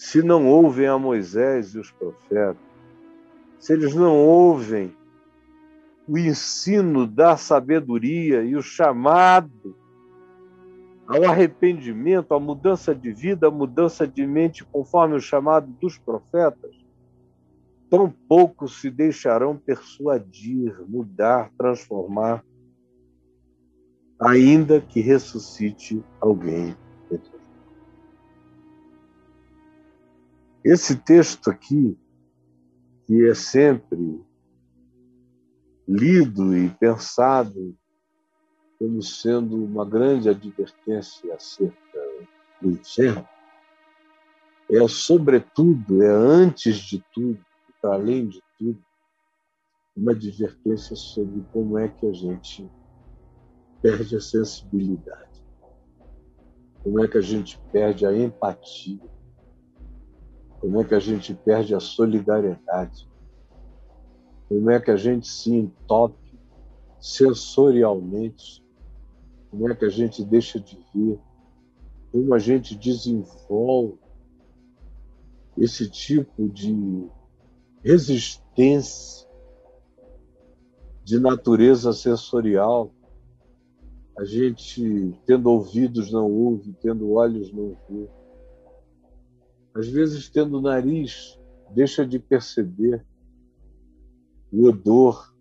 Se 0.00 0.22
não 0.22 0.48
ouvem 0.48 0.86
a 0.86 0.98
Moisés 0.98 1.74
e 1.74 1.78
os 1.78 1.92
profetas, 1.92 2.56
se 3.58 3.74
eles 3.74 3.94
não 3.94 4.16
ouvem 4.16 4.96
o 6.08 6.16
ensino 6.16 7.06
da 7.06 7.36
sabedoria 7.36 8.42
e 8.42 8.56
o 8.56 8.62
chamado 8.62 9.76
ao 11.06 11.24
arrependimento, 11.24 12.32
à 12.32 12.40
mudança 12.40 12.94
de 12.94 13.12
vida, 13.12 13.48
à 13.48 13.50
mudança 13.50 14.08
de 14.08 14.26
mente, 14.26 14.64
conforme 14.64 15.16
o 15.16 15.20
chamado 15.20 15.70
dos 15.78 15.98
profetas, 15.98 16.74
tão 17.90 18.10
pouco 18.26 18.66
se 18.68 18.90
deixarão 18.90 19.54
persuadir, 19.54 20.82
mudar, 20.88 21.52
transformar, 21.58 22.42
ainda 24.18 24.80
que 24.80 25.00
ressuscite 25.00 26.02
alguém. 26.18 26.74
Esse 30.64 30.96
texto 30.96 31.50
aqui, 31.50 31.98
que 33.06 33.26
é 33.26 33.34
sempre 33.34 34.22
lido 35.88 36.54
e 36.54 36.68
pensado 36.68 37.74
como 38.78 39.02
sendo 39.02 39.64
uma 39.64 39.84
grande 39.84 40.28
advertência 40.28 41.34
acerca 41.34 42.00
do 42.60 42.70
inferno, 42.70 43.26
é 44.70 44.86
sobretudo, 44.86 46.02
é 46.02 46.10
antes 46.10 46.76
de 46.76 47.02
tudo, 47.12 47.44
para 47.80 47.94
além 47.94 48.28
de 48.28 48.42
tudo, 48.58 48.78
uma 49.96 50.12
advertência 50.12 50.94
sobre 50.94 51.42
como 51.52 51.78
é 51.78 51.88
que 51.88 52.06
a 52.06 52.12
gente 52.12 52.70
perde 53.82 54.14
a 54.14 54.20
sensibilidade, 54.20 55.42
como 56.82 57.02
é 57.02 57.08
que 57.08 57.16
a 57.16 57.22
gente 57.22 57.58
perde 57.72 58.04
a 58.04 58.16
empatia, 58.16 59.00
como 60.60 60.80
é 60.80 60.84
que 60.84 60.94
a 60.94 61.00
gente 61.00 61.34
perde 61.34 61.74
a 61.74 61.80
solidariedade, 61.80 63.08
como 64.48 64.70
é 64.70 64.78
que 64.80 64.90
a 64.90 64.96
gente 64.96 65.26
se 65.26 65.50
entope 65.54 66.38
sensorialmente 67.00 68.62
como 69.50 69.68
é 69.68 69.74
que 69.74 69.84
a 69.84 69.90
gente 69.90 70.24
deixa 70.24 70.60
de 70.60 70.78
ver, 70.94 71.18
como 72.12 72.32
a 72.34 72.38
gente 72.38 72.76
desenvolve 72.76 73.98
esse 75.58 75.90
tipo 75.90 76.48
de 76.48 77.08
resistência 77.82 79.28
de 81.02 81.18
natureza 81.18 81.92
sensorial. 81.92 82.94
A 84.16 84.24
gente, 84.24 85.14
tendo 85.26 85.50
ouvidos, 85.50 86.12
não 86.12 86.30
ouve, 86.30 86.72
tendo 86.80 87.12
olhos, 87.12 87.52
não 87.52 87.76
vê. 87.88 88.08
Às 89.74 89.88
vezes 89.88 90.28
tendo 90.28 90.58
o 90.58 90.60
nariz, 90.60 91.38
deixa 91.70 92.06
de 92.06 92.18
perceber 92.18 93.04
o 94.52 94.66
odor, 94.68 95.32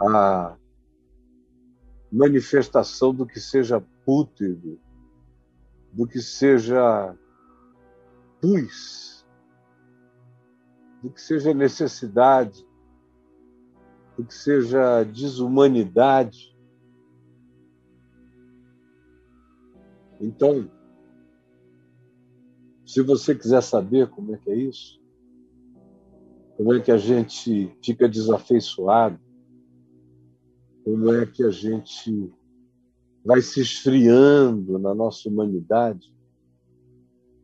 a 0.00 0.56
manifestação 2.12 3.14
do 3.14 3.26
que 3.26 3.40
seja 3.40 3.80
pútrido, 4.04 4.80
do 5.92 6.06
que 6.06 6.20
seja 6.20 7.16
pus, 8.40 9.26
do 11.02 11.10
que 11.10 11.20
seja 11.20 11.54
necessidade, 11.54 12.66
do 14.16 14.24
que 14.24 14.34
seja 14.34 15.04
desumanidade. 15.04 16.56
Então, 20.20 20.70
se 22.88 23.02
você 23.02 23.34
quiser 23.34 23.62
saber 23.62 24.08
como 24.08 24.34
é 24.34 24.38
que 24.38 24.50
é 24.50 24.56
isso, 24.56 24.98
como 26.56 26.72
é 26.72 26.80
que 26.80 26.90
a 26.90 26.96
gente 26.96 27.70
fica 27.84 28.08
desafeiçoado, 28.08 29.20
como 30.82 31.12
é 31.12 31.26
que 31.26 31.44
a 31.44 31.50
gente 31.50 32.32
vai 33.22 33.42
se 33.42 33.60
esfriando 33.60 34.78
na 34.78 34.94
nossa 34.94 35.28
humanidade, 35.28 36.10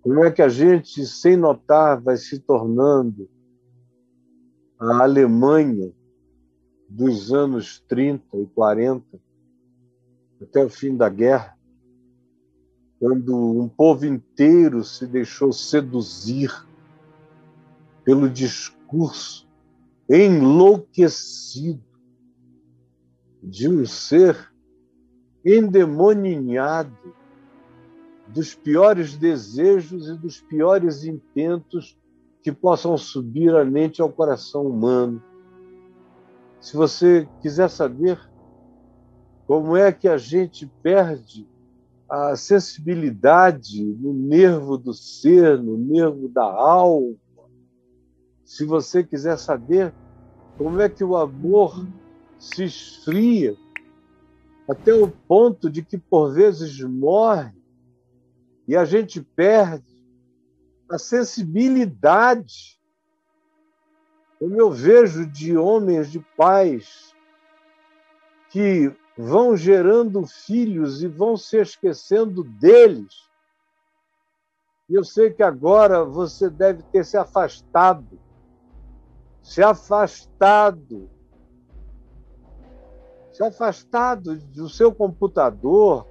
como 0.01 0.25
é 0.25 0.31
que 0.31 0.41
a 0.41 0.49
gente, 0.49 1.05
sem 1.05 1.37
notar, 1.37 2.01
vai 2.01 2.17
se 2.17 2.39
tornando 2.39 3.29
a 4.79 5.03
Alemanha 5.03 5.93
dos 6.89 7.35
anos 7.35 7.85
30 7.87 8.39
e 8.39 8.47
40, 8.47 9.21
até 10.41 10.65
o 10.65 10.71
fim 10.71 10.97
da 10.97 11.11
guerra, 11.11 11.54
quando 13.05 13.37
um 13.37 13.69
povo 13.69 14.07
inteiro 14.07 14.83
se 14.83 15.07
deixou 15.07 15.53
seduzir 15.53 16.51
pelo 18.03 18.31
discurso 18.31 19.47
enlouquecido 20.09 21.85
de 23.43 23.69
um 23.69 23.85
ser 23.85 24.51
endemoninhado 25.45 27.15
dos 28.27 28.55
piores 28.55 29.19
desejos 29.19 30.09
e 30.09 30.15
dos 30.17 30.41
piores 30.41 31.05
intentos 31.05 32.01
que 32.43 32.51
possam 32.51 32.97
subir 32.97 33.55
a 33.55 33.67
mente 33.67 34.01
ao 34.01 34.11
coração 34.11 34.67
humano. 34.67 35.23
Se 36.59 36.75
você 36.75 37.29
quiser 37.43 37.69
saber 37.69 38.19
como 39.47 39.77
é 39.77 39.93
que 39.93 40.09
a 40.09 40.17
gente 40.17 40.67
perde 40.83 41.47
a 42.09 42.37
sensibilidade 42.37 43.83
no 43.83 44.13
nervo 44.13 44.77
do 44.77 44.93
ser, 44.93 45.59
no 45.59 45.77
nervo 45.77 46.29
da 46.29 46.45
alma. 46.45 47.17
Se 48.45 48.65
você 48.65 49.03
quiser 49.03 49.39
saber 49.39 49.93
como 50.57 50.81
é 50.81 50.89
que 50.89 51.03
o 51.03 51.17
amor 51.17 51.87
se 52.39 52.65
esfria 52.65 53.57
até 54.69 54.95
o 54.95 55.09
ponto 55.09 55.69
de 55.71 55.83
que 55.83 55.99
por 55.99 56.33
vezes 56.33 56.79
morre 56.81 57.53
e 58.67 58.77
a 58.77 58.85
gente 58.85 59.21
perde 59.21 59.95
a 60.91 60.99
sensibilidade. 60.99 62.81
Como 64.39 64.61
eu 64.61 64.71
vejo 64.71 65.27
de 65.27 65.57
homens, 65.57 66.11
de 66.11 66.21
pais 66.37 67.15
que 68.51 68.93
vão 69.17 69.57
gerando 69.57 70.27
filhos 70.27 71.03
e 71.03 71.09
vão 71.09 71.37
se 71.37 71.57
esquecendo 71.59 72.43
deles. 72.43 73.25
E 74.89 74.95
eu 74.95 75.05
sei 75.05 75.31
que 75.31 75.43
agora 75.43 76.05
você 76.05 76.51
deve 76.51 76.83
ter 76.85 77.05
se 77.05 77.17
afastado, 77.17 78.19
se 79.43 79.63
afastado, 79.63 81.09
se 83.33 83.43
afastado 83.43 84.37
do 84.37 84.69
seu 84.69 84.95
computador, 84.95 86.07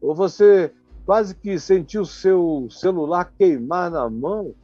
ou 0.00 0.14
você 0.14 0.74
quase 1.06 1.34
que 1.34 1.58
sentiu 1.58 2.04
seu 2.04 2.66
celular 2.70 3.32
queimar 3.36 3.90
na 3.90 4.08
mão, 4.08 4.54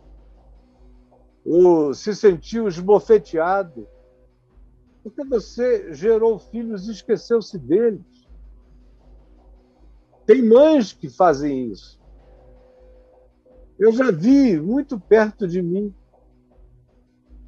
ou 1.44 1.94
se 1.94 2.14
sentiu 2.14 2.66
esbofeteado 2.66 3.86
porque 5.02 5.24
você 5.24 5.92
gerou 5.94 6.38
filhos 6.38 6.88
e 6.88 6.92
esqueceu-se 6.92 7.58
deles. 7.58 8.28
Tem 10.26 10.42
mães 10.42 10.92
que 10.92 11.08
fazem 11.08 11.70
isso. 11.70 11.98
Eu 13.78 13.92
já 13.92 14.10
vi 14.10 14.60
muito 14.60 14.98
perto 14.98 15.46
de 15.46 15.62
mim 15.62 15.94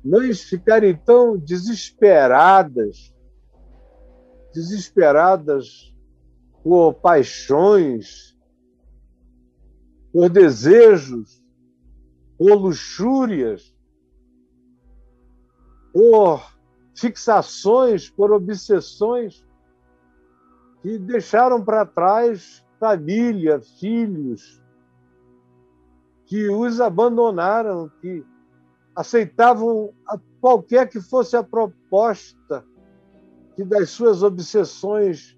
mães 0.03 0.43
ficarem 0.43 0.97
tão 0.97 1.37
desesperadas, 1.37 3.15
desesperadas 4.55 5.95
por 6.63 6.95
paixões, 6.95 8.37
por 10.13 10.29
desejos, 10.31 11.45
por 12.39 12.55
luxúrias, 12.55 13.75
por 15.93 16.60
fixações, 16.95 18.11
por 18.11 18.33
obsessões 18.33 19.45
que 20.83 20.99
deixaram 20.99 21.63
para 21.65 21.85
trás 21.87 22.65
família, 22.79 23.61
filhos, 23.61 24.63
que 26.27 26.49
os 26.49 26.81
abandonaram, 26.81 27.91
que 28.01 28.25
aceitavam 28.97 29.93
qualquer 30.41 30.89
que 30.89 31.01
fosse 31.01 31.37
a 31.37 31.43
proposta 31.43 32.65
que 33.55 33.65
das 33.65 33.91
suas 33.91 34.23
obsessões 34.23 35.37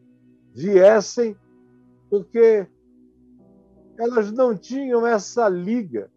viessem, 0.54 1.36
porque 2.08 2.66
elas 3.98 4.30
não 4.30 4.56
tinham 4.56 5.06
essa 5.06 5.48
liga, 5.48 6.10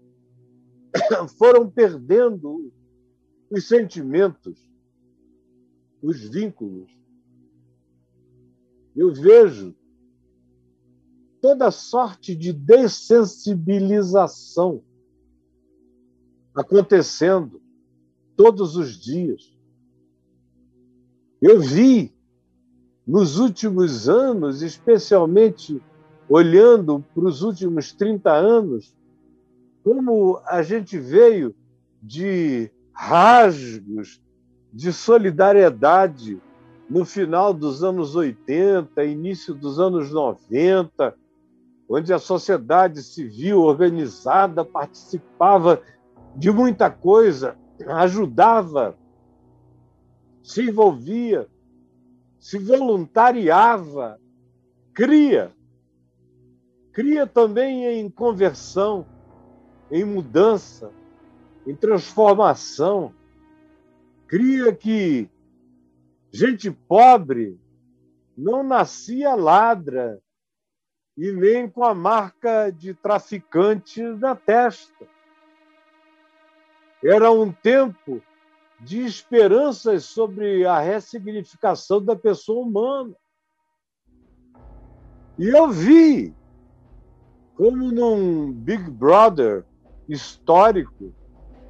foram 1.38 1.70
perdendo 1.70 2.72
os 3.50 3.68
sentimentos, 3.68 4.60
os 6.06 6.30
vínculos. 6.30 6.90
Eu 8.96 9.12
vejo 9.12 9.76
toda 11.42 11.72
sorte 11.72 12.36
de 12.36 12.54
dessensibilização 12.54 14.84
acontecendo 16.54 17.60
todos 18.38 18.78
os 18.78 18.96
dias. 18.98 19.52
Eu 21.42 21.60
vi 21.60 22.14
nos 23.06 23.38
últimos 23.40 24.08
anos, 24.08 24.62
especialmente 24.62 25.84
olhando 26.30 27.04
para 27.14 27.26
os 27.26 27.42
últimos 27.42 27.92
30 27.94 28.32
anos, 28.32 28.96
como 29.84 30.40
a 30.46 30.64
gente 30.64 30.98
veio 30.98 31.54
de 32.02 32.72
rasgos 32.94 34.24
de 34.76 34.92
solidariedade 34.92 36.42
no 36.90 37.06
final 37.06 37.54
dos 37.54 37.82
anos 37.82 38.14
80, 38.14 39.06
início 39.06 39.54
dos 39.54 39.80
anos 39.80 40.12
90, 40.12 41.16
onde 41.90 42.12
a 42.12 42.20
sociedade 42.20 43.02
civil 43.02 43.62
organizada 43.62 44.66
participava 44.66 45.82
de 46.36 46.52
muita 46.52 46.90
coisa, 46.90 47.56
ajudava, 47.88 48.98
se 50.44 50.64
envolvia, 50.64 51.48
se 52.38 52.60
voluntariava, 52.60 54.20
cria. 54.94 55.54
Cria 56.92 57.26
também 57.26 57.86
em 57.86 58.10
conversão, 58.10 59.06
em 59.90 60.04
mudança, 60.04 60.92
em 61.66 61.74
transformação 61.74 63.14
cria 64.28 64.74
que 64.74 65.30
gente 66.32 66.70
pobre 66.72 67.60
não 68.38 68.64
nascia 68.64 69.34
ladra 69.36 70.22
e 71.18 71.32
nem 71.32 71.70
com 71.70 71.84
a 71.84 71.94
marca 71.94 72.70
de 72.70 72.94
traficante 72.94 74.02
na 74.02 74.36
testa. 74.36 75.08
Era 77.04 77.32
um 77.32 77.52
tempo 77.52 78.22
de 78.82 79.06
esperanças 79.06 80.04
sobre 80.06 80.66
a 80.66 80.80
ressignificação 80.80 82.04
da 82.04 82.16
pessoa 82.16 82.66
humana. 82.66 83.16
E 85.38 85.48
eu 85.48 85.70
vi 85.70 86.36
como 87.56 87.92
num 87.92 88.52
Big 88.52 88.90
Brother 88.92 89.66
histórico, 90.10 91.14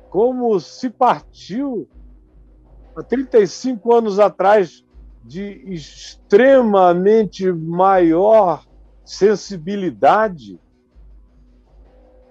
como 0.09 0.59
se 0.59 0.89
partiu 0.89 1.87
há 2.95 3.03
35 3.03 3.93
anos 3.93 4.19
atrás, 4.19 4.86
de 5.23 5.41
extremamente 5.73 7.51
maior 7.51 8.63
sensibilidade 9.03 10.60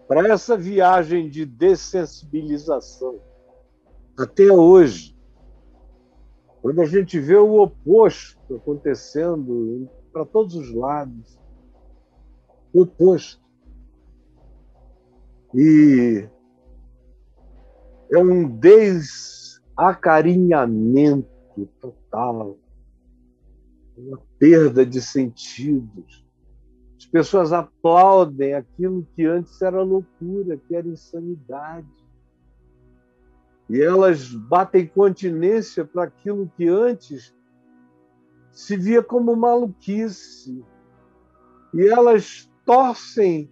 para 0.07 0.29
essa 0.29 0.57
viagem 0.57 1.29
de 1.29 1.45
dessensibilização. 1.45 3.21
Até 4.17 4.53
hoje, 4.53 5.15
quando 6.63 6.81
a 6.81 6.87
gente 6.87 7.19
vê 7.19 7.37
o 7.37 7.61
oposto 7.61 8.55
acontecendo 8.55 9.89
para 10.13 10.25
todos 10.25 10.55
os 10.55 10.73
lados, 10.73 11.39
o 12.73 12.83
oposto. 12.83 13.43
E 15.53 16.29
é 18.13 18.19
um 18.19 18.49
desacarinhamento 19.77 21.29
total, 21.81 22.59
uma 23.97 24.21
perda 24.39 24.87
de 24.87 25.01
sentidos. 25.01 26.25
As 26.97 27.07
pessoas 27.07 27.53
aplaudem 27.53 28.55
aquilo 28.55 29.07
que 29.15 29.25
antes 29.25 29.61
era 29.61 29.83
loucura, 29.83 30.57
que 30.57 30.75
era 30.75 30.87
insanidade. 30.87 31.87
E 33.69 33.81
elas 33.81 34.33
batem 34.33 34.87
continência 34.87 35.85
para 35.85 36.05
aquilo 36.05 36.51
que 36.57 36.69
antes 36.69 37.35
se 38.51 38.77
via 38.77 39.03
como 39.03 39.35
maluquice. 39.35 40.65
E 41.73 41.87
elas 41.87 42.51
torcem 42.65 43.51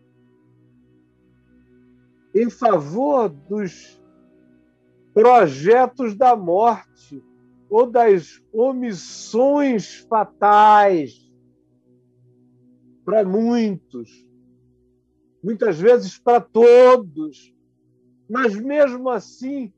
em 2.35 2.49
favor 2.49 3.29
dos 3.29 4.02
projetos 5.13 6.15
da 6.17 6.35
morte 6.35 7.23
ou 7.69 7.91
das 7.91 8.43
omissões 8.53 9.97
fatais 10.09 11.31
para 13.05 13.25
muitos, 13.25 14.11
muitas 15.43 15.79
vezes 15.79 16.19
para 16.19 16.41
todos, 16.41 17.55
mas 18.29 18.55
mesmo 18.55 19.11
assim 19.11 19.73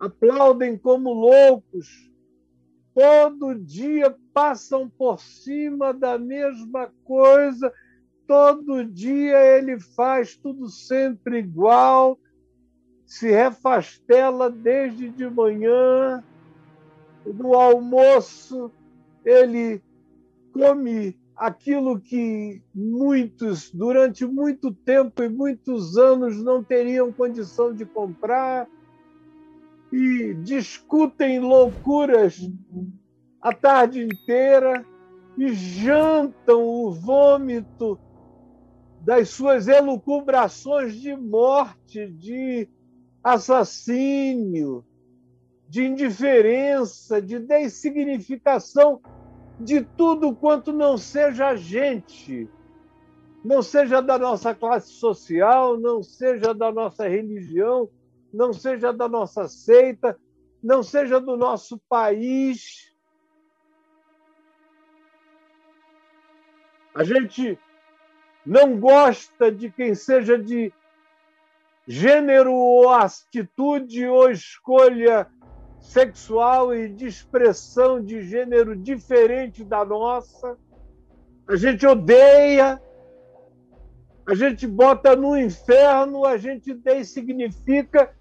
aplaudem 0.00 0.76
como 0.76 1.12
loucos, 1.12 2.10
todo 2.94 3.54
dia 3.54 4.14
passam 4.34 4.88
por 4.88 5.20
cima 5.20 5.94
da 5.94 6.18
mesma 6.18 6.92
coisa, 7.04 7.72
todo 8.26 8.84
dia 8.84 9.38
ele 9.56 9.78
faz 9.78 10.36
tudo 10.36 10.68
sempre 10.68 11.38
igual, 11.38 12.18
se 13.12 13.30
refastela 13.30 14.48
desde 14.48 15.10
de 15.10 15.28
manhã, 15.28 16.24
no 17.26 17.52
almoço 17.52 18.72
ele 19.22 19.82
come 20.50 21.14
aquilo 21.36 22.00
que 22.00 22.62
muitos, 22.74 23.70
durante 23.70 24.24
muito 24.24 24.72
tempo 24.72 25.22
e 25.22 25.28
muitos 25.28 25.98
anos, 25.98 26.42
não 26.42 26.64
teriam 26.64 27.12
condição 27.12 27.74
de 27.74 27.84
comprar, 27.84 28.66
e 29.92 30.32
discutem 30.42 31.38
loucuras 31.38 32.40
a 33.42 33.52
tarde 33.52 34.02
inteira 34.02 34.86
e 35.36 35.52
jantam 35.52 36.62
o 36.64 36.90
vômito 36.90 38.00
das 39.02 39.28
suas 39.28 39.68
elucubrações 39.68 40.94
de 40.94 41.14
morte, 41.14 42.06
de 42.06 42.70
assassínio, 43.22 44.84
de 45.68 45.84
indiferença, 45.84 47.20
de 47.22 47.38
dessignificação 47.38 49.00
de 49.58 49.82
tudo 49.82 50.34
quanto 50.34 50.72
não 50.72 50.98
seja 50.98 51.48
a 51.48 51.56
gente, 51.56 52.48
não 53.44 53.62
seja 53.62 54.00
da 54.00 54.18
nossa 54.18 54.54
classe 54.54 54.92
social, 54.92 55.78
não 55.78 56.02
seja 56.02 56.52
da 56.52 56.72
nossa 56.72 57.08
religião, 57.08 57.88
não 58.32 58.52
seja 58.52 58.92
da 58.92 59.08
nossa 59.08 59.48
seita, 59.48 60.18
não 60.62 60.82
seja 60.82 61.20
do 61.20 61.36
nosso 61.36 61.78
país. 61.88 62.92
A 66.94 67.04
gente 67.04 67.58
não 68.44 68.78
gosta 68.78 69.50
de 69.50 69.70
quem 69.70 69.94
seja 69.94 70.38
de 70.38 70.72
gênero 71.86 72.52
ou 72.52 72.88
atitude 72.90 74.06
ou 74.06 74.30
escolha 74.30 75.26
sexual 75.80 76.74
e 76.74 76.88
de 76.88 77.06
expressão 77.06 78.02
de 78.02 78.22
gênero 78.22 78.76
diferente 78.76 79.64
da 79.64 79.84
nossa. 79.84 80.56
A 81.48 81.56
gente 81.56 81.86
odeia, 81.86 82.80
a 84.26 84.34
gente 84.34 84.66
bota 84.66 85.16
no 85.16 85.36
inferno, 85.36 86.24
a 86.24 86.36
gente 86.36 86.72
dessignifica, 86.72 88.14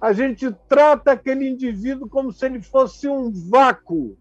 a 0.00 0.12
gente 0.12 0.50
trata 0.68 1.12
aquele 1.12 1.48
indivíduo 1.48 2.08
como 2.08 2.32
se 2.32 2.46
ele 2.46 2.60
fosse 2.60 3.08
um 3.08 3.30
vácuo. 3.48 4.18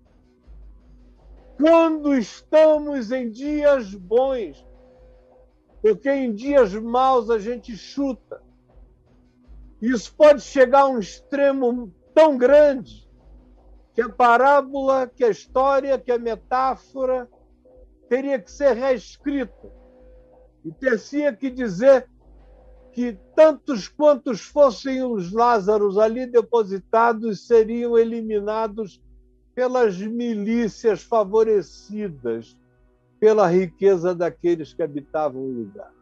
Quando 1.57 2.15
estamos 2.15 3.11
em 3.11 3.31
dias 3.31 3.95
bons, 3.95 4.63
porque 5.81 6.09
em 6.09 6.33
dias 6.33 6.73
maus 6.75 7.31
a 7.31 7.39
gente 7.39 7.75
chuta. 7.75 8.46
Isso 9.81 10.13
pode 10.15 10.41
chegar 10.41 10.81
a 10.81 10.87
um 10.87 10.99
extremo 10.99 11.93
tão 12.13 12.37
grande 12.37 13.07
que 13.93 14.01
a 14.01 14.09
parábola, 14.09 15.07
que 15.07 15.23
a 15.23 15.29
história, 15.29 15.99
que 15.99 16.11
a 16.11 16.19
metáfora 16.19 17.29
teria 18.09 18.39
que 18.39 18.51
ser 18.51 18.73
reescrita 18.73 19.71
e 20.63 20.71
teria 20.71 21.33
que 21.33 21.49
dizer 21.49 22.09
que 22.91 23.17
tantos 23.35 23.87
quantos 23.87 24.41
fossem 24.41 25.03
os 25.03 25.31
Lázaros 25.31 25.97
ali 25.97 26.25
depositados 26.25 27.45
seriam 27.45 27.97
eliminados 27.97 29.01
pelas 29.53 29.97
milícias 29.97 31.03
favorecidas 31.03 32.57
pela 33.19 33.47
riqueza 33.47 34.13
daqueles 34.13 34.73
que 34.73 34.83
habitavam 34.83 35.41
o 35.41 35.51
lugar. 35.51 35.96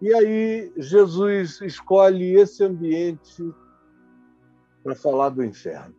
E 0.00 0.14
aí 0.14 0.72
Jesus 0.76 1.60
escolhe 1.60 2.34
esse 2.34 2.64
ambiente 2.64 3.42
para 4.82 4.94
falar 4.94 5.30
do 5.30 5.44
inferno. 5.44 5.94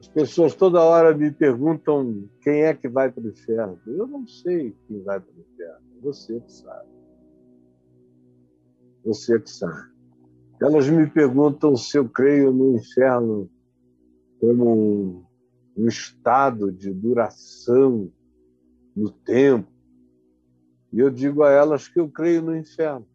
As 0.00 0.08
pessoas 0.08 0.54
toda 0.54 0.82
hora 0.82 1.14
me 1.14 1.30
perguntam 1.30 2.28
quem 2.40 2.62
é 2.62 2.72
que 2.74 2.88
vai 2.88 3.10
para 3.10 3.22
o 3.22 3.28
inferno. 3.28 3.78
Eu 3.86 4.06
não 4.06 4.26
sei 4.26 4.74
quem 4.86 5.02
vai 5.02 5.20
para 5.20 5.32
o 5.34 5.40
inferno. 5.40 5.86
Você 6.02 6.40
que 6.40 6.52
sabe. 6.52 6.88
Você 9.04 9.40
que 9.40 9.50
sabe. 9.50 9.96
Elas 10.60 10.88
me 10.88 11.06
perguntam 11.06 11.76
se 11.76 11.98
eu 11.98 12.08
creio 12.08 12.50
no 12.50 12.76
inferno 12.76 13.50
como 14.40 15.26
um, 15.76 15.86
estado 15.86 16.72
de 16.72 16.92
duração 16.92 18.10
no 18.94 19.10
tempo. 19.10 19.75
E 20.92 21.00
eu 21.00 21.10
digo 21.10 21.42
a 21.42 21.50
elas 21.50 21.88
que 21.88 21.98
eu 21.98 22.08
creio 22.08 22.42
no 22.42 22.56
inferno. 22.56 23.06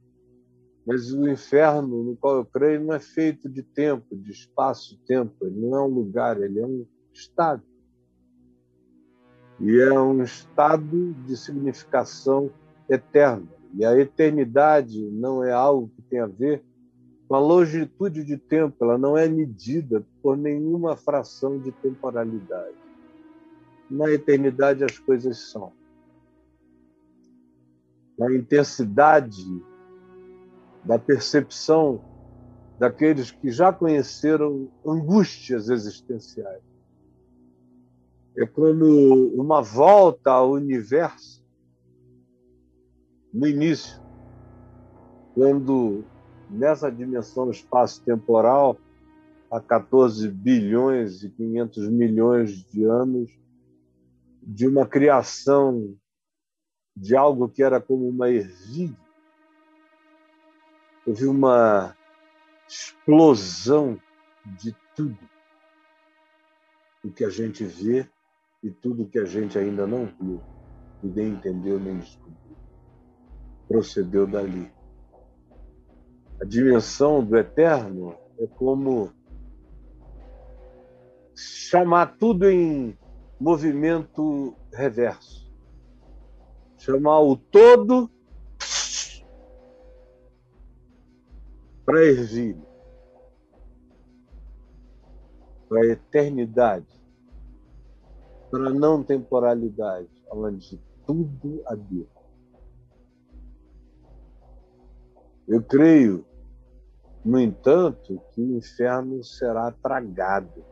Mas 0.85 1.11
o 1.11 1.27
inferno 1.27 2.03
no 2.03 2.15
qual 2.15 2.37
eu 2.37 2.45
creio 2.45 2.83
não 2.83 2.93
é 2.93 2.99
feito 2.99 3.47
de 3.47 3.61
tempo, 3.61 4.15
de 4.15 4.31
espaço-tempo. 4.31 5.45
Ele 5.45 5.59
não 5.59 5.75
é 5.75 5.81
um 5.81 5.87
lugar, 5.87 6.41
ele 6.41 6.59
é 6.59 6.65
um 6.65 6.85
estado. 7.13 7.63
E 9.59 9.79
é 9.79 9.99
um 9.99 10.23
estado 10.23 11.13
de 11.25 11.37
significação 11.37 12.51
eterna. 12.89 13.47
E 13.73 13.85
a 13.85 13.97
eternidade 13.97 14.99
não 15.11 15.43
é 15.43 15.51
algo 15.51 15.91
que 15.95 16.01
tem 16.01 16.19
a 16.19 16.27
ver 16.27 16.63
com 17.31 17.35
a 17.35 17.39
longitude 17.39 18.25
de 18.25 18.35
tempo, 18.35 18.83
ela 18.83 18.97
não 18.97 19.17
é 19.17 19.25
medida 19.25 20.05
por 20.21 20.35
nenhuma 20.35 20.97
fração 20.97 21.57
de 21.57 21.71
temporalidade. 21.71 22.75
Na 23.89 24.11
eternidade 24.11 24.83
as 24.83 24.99
coisas 24.99 25.49
são. 25.49 25.71
Na 28.21 28.31
intensidade 28.35 29.43
da 30.85 30.99
percepção 30.99 31.99
daqueles 32.77 33.31
que 33.31 33.49
já 33.49 33.73
conheceram 33.73 34.69
angústias 34.85 35.69
existenciais. 35.69 36.61
É 38.37 38.45
como 38.45 38.85
uma 39.33 39.63
volta 39.63 40.29
ao 40.29 40.51
universo 40.51 41.43
no 43.33 43.47
início, 43.47 43.99
quando 45.33 46.03
nessa 46.47 46.91
dimensão 46.91 47.49
espaço-temporal, 47.49 48.77
há 49.49 49.59
14 49.59 50.27
bilhões 50.27 51.23
e 51.23 51.29
500 51.31 51.89
milhões 51.89 52.51
de 52.65 52.83
anos, 52.83 53.31
de 54.43 54.67
uma 54.67 54.85
criação 54.85 55.95
de 56.95 57.15
algo 57.15 57.49
que 57.49 57.63
era 57.63 57.79
como 57.79 58.07
uma 58.07 58.29
ervilha, 58.29 58.97
houve 61.05 61.25
uma 61.25 61.95
explosão 62.67 63.99
de 64.45 64.75
tudo 64.95 65.17
o 67.03 67.11
que 67.11 67.25
a 67.25 67.29
gente 67.29 67.63
vê 67.63 68.07
e 68.63 68.69
tudo 68.69 69.07
que 69.07 69.17
a 69.17 69.25
gente 69.25 69.57
ainda 69.57 69.87
não 69.87 70.05
viu. 70.05 70.41
e 71.03 71.07
nem 71.07 71.29
entendeu 71.29 71.79
nem 71.79 71.97
descobriu. 71.97 72.55
Procedeu 73.67 74.27
dali. 74.27 74.71
A 76.39 76.45
dimensão 76.45 77.23
do 77.23 77.37
eterno 77.37 78.15
é 78.39 78.45
como 78.45 79.11
chamar 81.35 82.17
tudo 82.17 82.49
em 82.49 82.97
movimento 83.39 84.55
reverso. 84.71 85.40
Chamar 86.81 87.21
o 87.21 87.37
todo 87.37 88.09
para 91.85 92.03
ervilha, 92.03 92.67
para 95.69 95.85
eternidade, 95.85 96.87
para 98.49 98.71
não 98.71 99.03
temporalidade, 99.03 100.09
onde 100.31 100.81
tudo 101.05 101.61
habita. 101.67 102.19
Eu 105.47 105.61
creio, 105.61 106.25
no 107.23 107.39
entanto, 107.39 108.19
que 108.31 108.41
o 108.41 108.57
inferno 108.57 109.23
será 109.23 109.71
tragado 109.71 110.65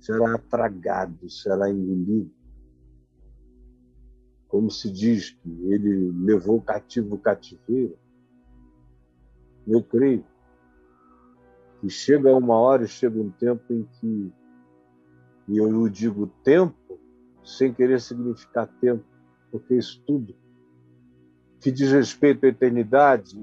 será 0.00 0.38
tragado, 0.38 1.28
será 1.28 1.70
engolido. 1.70 2.39
Como 4.50 4.70
se 4.70 4.90
diz 4.90 5.30
que 5.30 5.48
ele 5.72 6.12
levou 6.12 6.60
cativo 6.60 7.14
o 7.14 7.18
cativeiro. 7.18 7.96
Eu 9.66 9.82
creio 9.82 10.24
que 11.80 11.88
chega 11.88 12.36
uma 12.36 12.58
hora 12.58 12.84
e 12.84 12.88
chega 12.88 13.18
um 13.18 13.30
tempo 13.30 13.72
em 13.72 13.84
que, 13.84 14.32
e 15.48 15.56
eu 15.56 15.88
digo 15.88 16.26
tempo, 16.44 16.76
sem 17.42 17.72
querer 17.72 18.00
significar 18.00 18.66
tempo, 18.80 19.04
porque 19.50 19.74
isso 19.74 20.02
tudo 20.06 20.34
que 21.60 21.70
diz 21.70 21.90
respeito 21.90 22.44
à 22.44 22.48
eternidade 22.48 23.38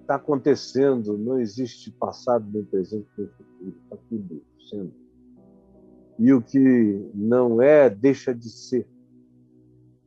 está 0.00 0.16
acontecendo, 0.16 1.16
não 1.16 1.38
existe 1.38 1.90
passado, 1.92 2.46
nem 2.52 2.64
presente, 2.64 3.08
nem 3.16 3.28
futuro, 3.28 3.76
está 3.84 3.96
tudo 4.08 4.42
sendo 4.68 5.00
e 6.20 6.34
o 6.34 6.42
que 6.42 7.10
não 7.14 7.62
é 7.62 7.88
deixa 7.88 8.34
de 8.34 8.50
ser. 8.50 8.86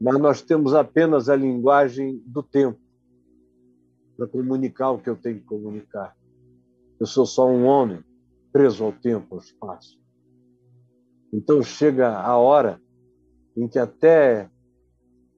Mas 0.03 0.19
nós 0.19 0.41
temos 0.41 0.73
apenas 0.73 1.29
a 1.29 1.35
linguagem 1.37 2.21
do 2.25 2.43
tempo 2.43 2.77
para 4.17 4.27
comunicar 4.27 4.91
o 4.91 4.99
que 4.99 5.09
eu 5.09 5.15
tenho 5.15 5.39
que 5.39 5.45
comunicar. 5.45 6.13
Eu 6.99 7.05
sou 7.05 7.25
só 7.25 7.49
um 7.49 7.63
homem 7.63 8.03
preso 8.51 8.83
ao 8.83 8.91
tempo, 8.91 9.35
ao 9.35 9.39
espaço. 9.39 9.97
Então 11.31 11.63
chega 11.63 12.19
a 12.19 12.37
hora 12.37 12.81
em 13.55 13.65
que 13.65 13.79
até 13.79 14.49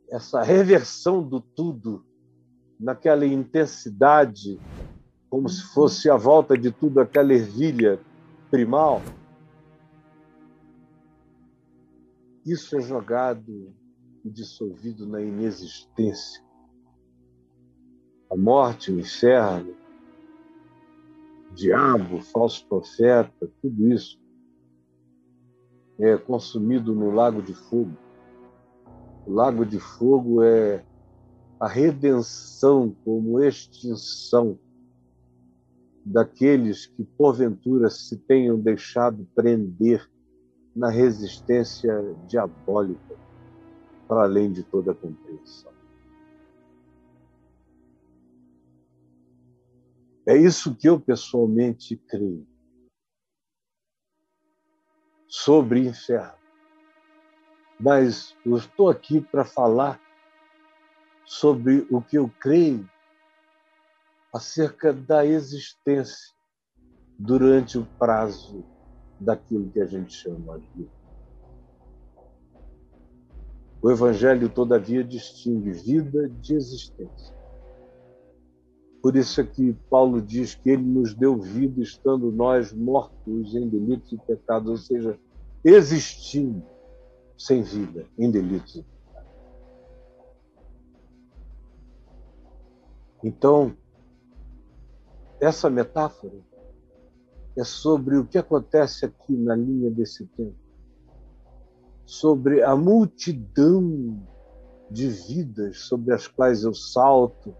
essa 0.10 0.41
reversão 0.41 1.21
do 1.21 1.39
tudo, 1.39 2.04
naquela 2.80 3.23
intensidade, 3.23 4.60
como 5.30 5.47
se 5.47 5.62
fosse 5.75 6.10
a 6.10 6.17
volta 6.17 6.58
de 6.58 6.71
tudo 6.71 6.99
aquela 6.99 7.36
ervilha 7.36 7.99
primal, 8.49 8.99
Isso 12.45 12.78
é 12.78 12.82
jogado 12.82 13.73
e 14.25 14.29
dissolvido 14.29 15.05
na 15.05 15.21
inexistência. 15.21 16.43
A 18.31 18.35
morte, 18.35 18.91
o 18.91 18.99
inferno, 18.99 19.75
o 21.51 21.53
diabo, 21.53 22.15
o 22.15 22.21
falso 22.21 22.67
profeta, 22.67 23.47
tudo 23.61 23.88
isso 23.88 24.19
é 25.99 26.17
consumido 26.17 26.93
no 26.95 27.11
lago 27.11 27.41
de 27.41 27.53
fogo. 27.53 27.95
O 29.27 29.31
lago 29.31 29.63
de 29.63 29.79
fogo 29.79 30.41
é 30.41 30.83
a 31.59 31.67
redenção 31.67 32.95
como 33.05 33.39
extinção 33.39 34.57
daqueles 36.03 36.88
que 36.88 37.03
porventura 37.03 37.89
se 37.91 38.17
tenham 38.17 38.59
deixado 38.59 39.25
prender 39.35 40.09
na 40.75 40.89
resistência 40.89 41.93
diabólica 42.27 43.24
para 44.08 44.24
além 44.24 44.52
de 44.52 44.63
toda 44.63 44.94
compreensão. 44.94 45.74
É 50.28 50.36
isso 50.36 50.76
que 50.76 50.89
eu 50.89 51.00
pessoalmente 51.00 51.96
creio 51.96 52.48
sobre 55.28 55.88
inferno. 55.88 56.34
Mas 57.80 58.36
eu 58.46 58.58
estou 58.58 58.89
aqui 58.89 59.22
para 59.22 59.46
falar 59.46 60.00
sobre 61.26 61.86
o 61.91 62.02
que 62.02 62.18
eu 62.18 62.30
creio 62.39 62.89
acerca 64.34 64.94
da 64.94 65.26
existência 65.26 66.34
durante 67.20 67.78
o 67.78 67.86
prazo 67.98 68.65
daquilo 69.20 69.70
que 69.72 69.80
a 69.80 69.86
gente 69.86 70.13
chama 70.13 70.60
de 70.60 70.89
o 73.86 73.91
Evangelho, 73.91 74.50
todavia, 74.50 75.04
distingue 75.04 75.71
vida 75.71 76.28
de 76.28 76.56
existência. 76.56 77.36
Por 79.00 79.15
isso 79.15 79.39
é 79.39 79.43
que 79.43 79.74
Paulo 79.91 80.19
diz 80.19 80.56
que 80.56 80.71
ele 80.71 80.82
nos 80.82 81.13
deu 81.13 81.38
vida 81.38 81.80
estando 81.80 82.32
nós 82.32 82.74
mortos 82.74 83.54
em 83.54 83.69
delitos 83.69 84.12
e 84.12 84.17
pecados, 84.17 84.71
ou 84.71 84.78
seja, 84.78 85.19
existindo 85.63 86.65
sem 87.38 87.62
vida 87.62 88.08
em 88.17 88.32
delitos 88.32 88.78
e 88.78 88.82
pecados. 88.82 89.32
Então, 93.24 93.78
essa 95.39 95.69
metáfora 95.69 96.39
é 97.56 97.63
sobre 97.63 98.17
o 98.17 98.26
que 98.26 98.39
acontece 98.39 99.06
aqui 99.06 99.38
na 99.38 99.56
linha 99.56 99.91
desse 99.91 100.26
tempo, 100.26 100.64
sobre 102.06 102.62
a 102.62 102.76
multidão 102.76 104.22
de 104.89 105.10
vidas 105.10 105.80
sobre 105.80 106.13
as 106.13 106.28
quais 106.28 106.63
eu 106.63 106.74
salto 106.74 107.56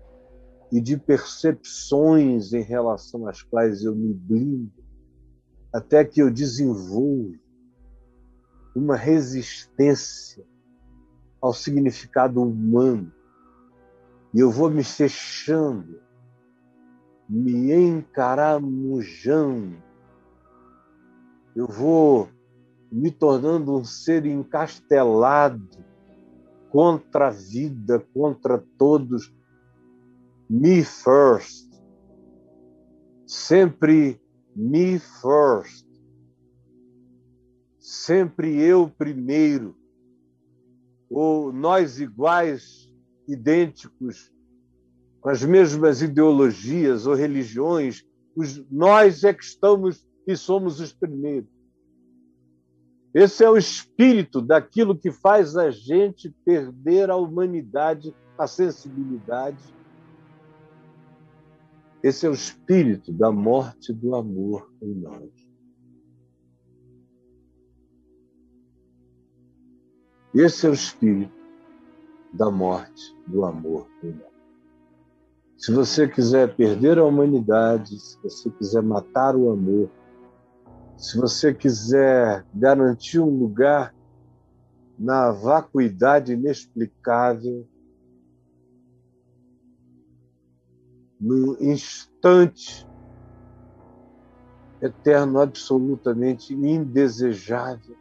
e 0.72 0.80
de 0.80 0.98
percepções 0.98 2.54
em 2.54 2.62
relação 2.62 3.28
às 3.28 3.42
quais 3.42 3.84
eu 3.84 3.96
me 3.96 4.14
blindo, 4.14 4.72
até 5.74 6.04
que 6.04 6.22
eu 6.22 6.32
desenvolvo 6.32 7.36
uma 8.76 8.96
resistência 8.96 10.46
ao 11.42 11.54
significado 11.54 12.42
humano. 12.42 13.12
E 14.34 14.40
eu 14.40 14.52
vou 14.52 14.70
me 14.70 14.84
fechando, 14.84 16.00
me 17.30 17.74
encaramujando 17.74 19.78
eu 21.56 21.68
vou 21.68 22.28
me 22.92 23.12
tornando 23.12 23.76
um 23.76 23.84
ser 23.84 24.26
encastelado 24.26 25.68
contra 26.70 27.28
a 27.28 27.32
vida, 27.32 28.06
contra 28.14 28.64
todos. 28.78 29.34
Me 30.50 30.84
first. 30.84 31.70
Sempre 33.26 34.22
me 34.56 35.00
first. 35.00 35.86
Sempre 37.80 38.62
eu 38.62 38.90
primeiro. 38.90 39.76
Ou 41.10 41.54
nós 41.54 42.00
iguais, 42.00 42.92
idênticos, 43.28 44.32
com 45.22 45.30
as 45.30 45.44
mesmas 45.44 46.02
ideologias 46.02 47.08
ou 47.08 47.16
religiões, 47.16 48.04
os, 48.36 48.70
nós 48.70 49.24
é 49.24 49.34
que 49.34 49.44
estamos 49.44 50.06
e 50.28 50.36
somos 50.36 50.80
os 50.80 50.92
primeiros. 50.92 51.55
Esse 53.16 53.46
é 53.46 53.50
o 53.50 53.56
espírito 53.56 54.42
daquilo 54.42 54.94
que 54.94 55.10
faz 55.10 55.56
a 55.56 55.72
gente 55.72 56.30
perder 56.44 57.10
a 57.10 57.16
humanidade, 57.16 58.14
a 58.38 58.46
sensibilidade. 58.46 59.74
Esse 62.04 62.26
é 62.26 62.30
o 62.30 62.34
espírito 62.34 63.14
da 63.14 63.32
morte 63.32 63.94
do 63.94 64.14
amor 64.14 64.70
em 64.82 64.94
nós. 64.96 65.32
Esse 70.34 70.68
é 70.68 70.70
o 70.70 70.74
espírito 70.74 71.34
da 72.34 72.52
morte 72.52 73.16
do 73.26 73.46
amor 73.46 73.88
em 74.04 74.12
nós. 74.12 74.36
Se 75.56 75.72
você 75.72 76.06
quiser 76.06 76.54
perder 76.54 77.00
a 77.00 77.06
humanidade, 77.06 77.98
se 77.98 78.22
você 78.22 78.50
quiser 78.50 78.84
matar 78.84 79.38
o 79.38 79.50
amor, 79.50 79.90
se 80.98 81.18
você 81.18 81.54
quiser 81.54 82.46
garantir 82.54 83.20
um 83.20 83.38
lugar 83.38 83.94
na 84.98 85.32
vacuidade 85.32 86.34
inexplicável, 86.34 87.68
no 91.20 91.58
instante 91.62 92.88
eterno, 94.82 95.40
absolutamente 95.40 96.54
indesejável, 96.54 97.98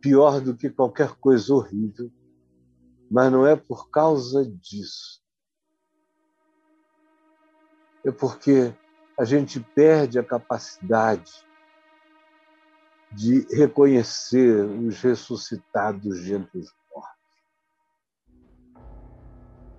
pior 0.00 0.40
do 0.40 0.56
que 0.56 0.70
qualquer 0.70 1.14
coisa 1.16 1.54
horrível, 1.54 2.10
mas 3.10 3.30
não 3.30 3.46
é 3.46 3.54
por 3.54 3.90
causa 3.90 4.44
disso. 4.44 5.22
É 8.04 8.10
porque 8.10 8.74
a 9.18 9.24
gente 9.24 9.58
perde 9.58 10.18
a 10.18 10.22
capacidade 10.22 11.32
de 13.10 13.46
reconhecer 13.50 14.62
os 14.64 15.00
ressuscitados 15.00 16.22
de 16.22 16.34
entre 16.34 16.58
os 16.58 16.70
mortos. 16.94 17.16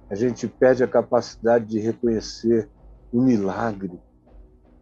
A 0.10 0.16
gente 0.16 0.48
perde 0.48 0.84
a 0.84 0.88
capacidade 0.88 1.66
de 1.66 1.80
reconhecer 1.80 2.68
o 3.12 3.22
milagre, 3.22 4.02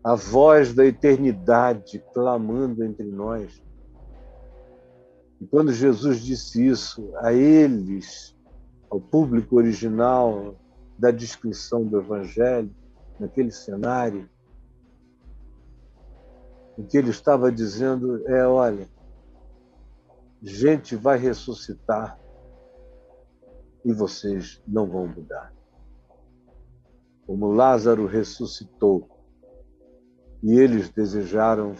a 0.01 0.15
voz 0.15 0.73
da 0.73 0.85
eternidade 0.85 2.01
clamando 2.13 2.83
entre 2.83 3.07
nós. 3.07 3.61
E 5.41 5.45
quando 5.47 5.73
Jesus 5.73 6.21
disse 6.21 6.65
isso 6.65 7.11
a 7.17 7.33
eles, 7.33 8.33
ao 8.89 9.01
público 9.01 9.57
original 9.57 10.55
da 10.97 11.11
descrição 11.11 11.83
do 11.83 11.99
Evangelho, 11.99 12.73
naquele 13.19 13.51
cenário, 13.51 14.29
o 16.77 16.83
que 16.83 16.97
ele 16.97 17.09
estava 17.09 17.51
dizendo 17.51 18.27
é: 18.27 18.45
olha, 18.45 18.87
gente 20.41 20.95
vai 20.95 21.17
ressuscitar 21.17 22.19
e 23.83 23.93
vocês 23.93 24.61
não 24.67 24.87
vão 24.87 25.07
mudar. 25.07 25.53
Como 27.25 27.51
Lázaro 27.51 28.05
ressuscitou 28.05 29.09
e 30.43 30.59
eles 30.59 30.89
desejaram 30.89 31.73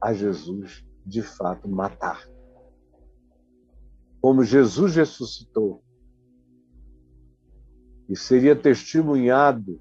a 0.00 0.12
Jesus 0.12 0.84
de 1.04 1.22
fato 1.22 1.68
matar. 1.68 2.28
Como 4.20 4.44
Jesus 4.44 4.94
ressuscitou 4.94 5.82
e 8.08 8.16
seria 8.16 8.54
testemunhado 8.54 9.80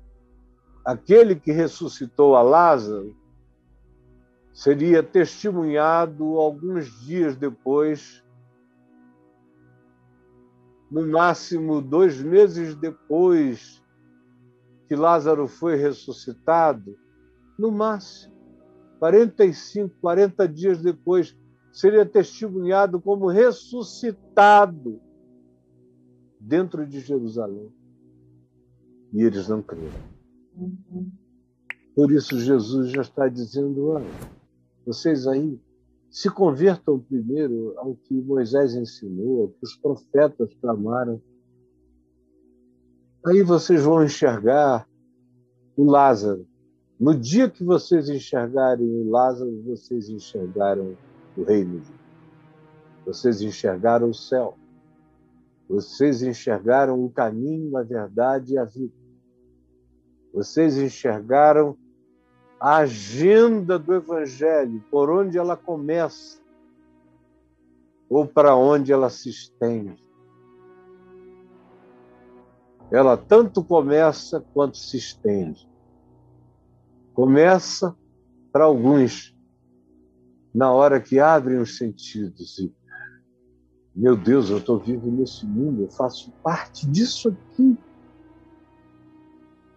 aquele 0.85 1.35
que 1.35 1.51
ressuscitou 1.51 2.35
a 2.35 2.41
Lázaro 2.41 3.15
seria 4.60 5.01
testemunhado 5.01 6.38
alguns 6.38 6.91
dias 6.99 7.38
depois, 7.38 8.22
no 10.91 11.07
máximo 11.07 11.82
dois 11.82 12.22
meses 12.22 12.76
depois 12.76 13.82
que 14.86 14.97
Lázaro 14.97 15.47
foi 15.47 15.78
ressuscitado, 15.78 16.93
no 17.57 17.72
máximo, 17.72 18.36
45, 18.99 19.95
40 20.01 20.45
dias 20.49 20.82
depois, 20.82 21.38
seria 21.72 22.05
testemunhado 22.05 22.99
como 22.99 23.28
ressuscitado 23.28 24.99
dentro 26.38 26.86
de 26.86 26.99
Jerusalém. 26.99 27.72
E 29.14 29.24
eles 29.24 29.47
não 29.47 29.62
creram. 29.62 30.03
Por 31.95 32.12
isso, 32.12 32.38
Jesus 32.38 32.91
já 32.91 33.01
está 33.01 33.30
dizendo: 33.30 33.88
olha, 33.88 34.38
vocês 34.89 35.27
aí 35.27 35.61
se 36.09 36.31
convertam 36.31 36.99
primeiro 36.99 37.75
ao 37.77 37.93
que 37.93 38.15
Moisés 38.15 38.73
ensinou, 38.73 39.43
ao 39.43 39.47
que 39.49 39.59
os 39.61 39.75
profetas 39.75 40.51
clamaram. 40.59 41.21
Aí 43.23 43.43
vocês 43.43 43.83
vão 43.83 44.03
enxergar 44.03 44.89
o 45.77 45.83
Lázaro. 45.83 46.43
No 46.99 47.13
dia 47.13 47.47
que 47.47 47.63
vocês 47.63 48.09
enxergarem 48.09 48.87
o 48.87 49.11
Lázaro, 49.11 49.61
vocês 49.61 50.09
enxergaram 50.09 50.97
o 51.37 51.43
reino. 51.43 51.83
Vocês 53.05 53.43
enxergaram 53.43 54.09
o 54.09 54.13
céu. 54.15 54.57
Vocês 55.69 56.23
enxergaram 56.23 57.05
o 57.05 57.11
caminho, 57.11 57.77
a 57.77 57.83
verdade 57.83 58.55
e 58.55 58.57
a 58.57 58.65
vida. 58.65 58.95
Vocês 60.33 60.79
enxergaram 60.79 61.77
a 62.60 62.78
agenda 62.78 63.80
do 63.80 63.93
Evangelho, 63.93 64.84
por 64.91 65.10
onde 65.10 65.38
ela 65.38 65.55
começa 65.55 66.39
ou 68.10 68.26
para 68.26 68.55
onde 68.55 68.91
ela 68.91 69.10
se 69.10 69.30
estende. 69.30 70.03
Ela 72.91 73.16
tanto 73.16 73.64
começa 73.64 74.43
quanto 74.53 74.78
se 74.78 74.97
estende. 74.97 75.70
Começa 77.14 77.95
para 78.51 78.66
alguns 78.66 79.38
na 80.53 80.72
hora 80.72 80.99
que 80.99 81.20
abrem 81.20 81.60
os 81.60 81.78
sentidos 81.78 82.57
e 82.57 82.74
meu 83.95 84.16
Deus, 84.16 84.49
eu 84.49 84.60
estou 84.60 84.80
vivo 84.80 85.12
nesse 85.12 85.45
mundo, 85.45 85.82
eu 85.82 85.89
faço 85.89 86.32
parte 86.41 86.88
disso 86.88 87.28
aqui. 87.28 87.78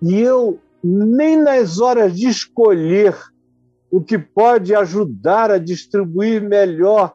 E 0.00 0.14
eu 0.20 0.60
nem 0.82 1.36
nas 1.36 1.78
horas 1.78 2.18
de 2.18 2.28
escolher 2.28 3.16
o 3.90 4.02
que 4.02 4.18
pode 4.18 4.74
ajudar 4.74 5.50
a 5.50 5.58
distribuir 5.58 6.42
melhor 6.42 7.14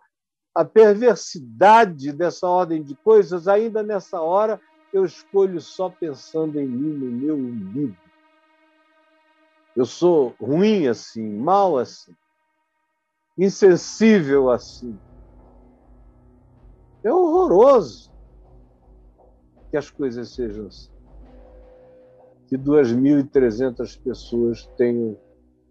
a 0.55 0.63
perversidade 0.63 2.11
dessa 2.13 2.47
ordem 2.47 2.81
de 2.81 2.95
coisas, 2.95 3.47
ainda 3.47 3.83
nessa 3.83 4.21
hora 4.21 4.59
eu 4.93 5.03
escolho 5.03 5.59
só 5.59 5.89
pensando 5.89 6.59
em 6.59 6.67
mim, 6.67 6.93
no 6.93 7.11
meu 7.11 7.35
umbigo. 7.35 7.97
Eu 9.75 9.85
sou 9.85 10.33
ruim 10.39 10.87
assim, 10.87 11.27
mal 11.37 11.77
assim, 11.77 12.15
insensível 13.37 14.49
assim. 14.49 14.97
É 17.03 17.11
horroroso 17.11 18.11
que 19.69 19.77
as 19.77 19.89
coisas 19.89 20.33
sejam 20.33 20.67
assim 20.67 20.96
que 22.47 22.57
2.300 22.57 24.01
pessoas 24.01 24.65
tenham 24.77 25.17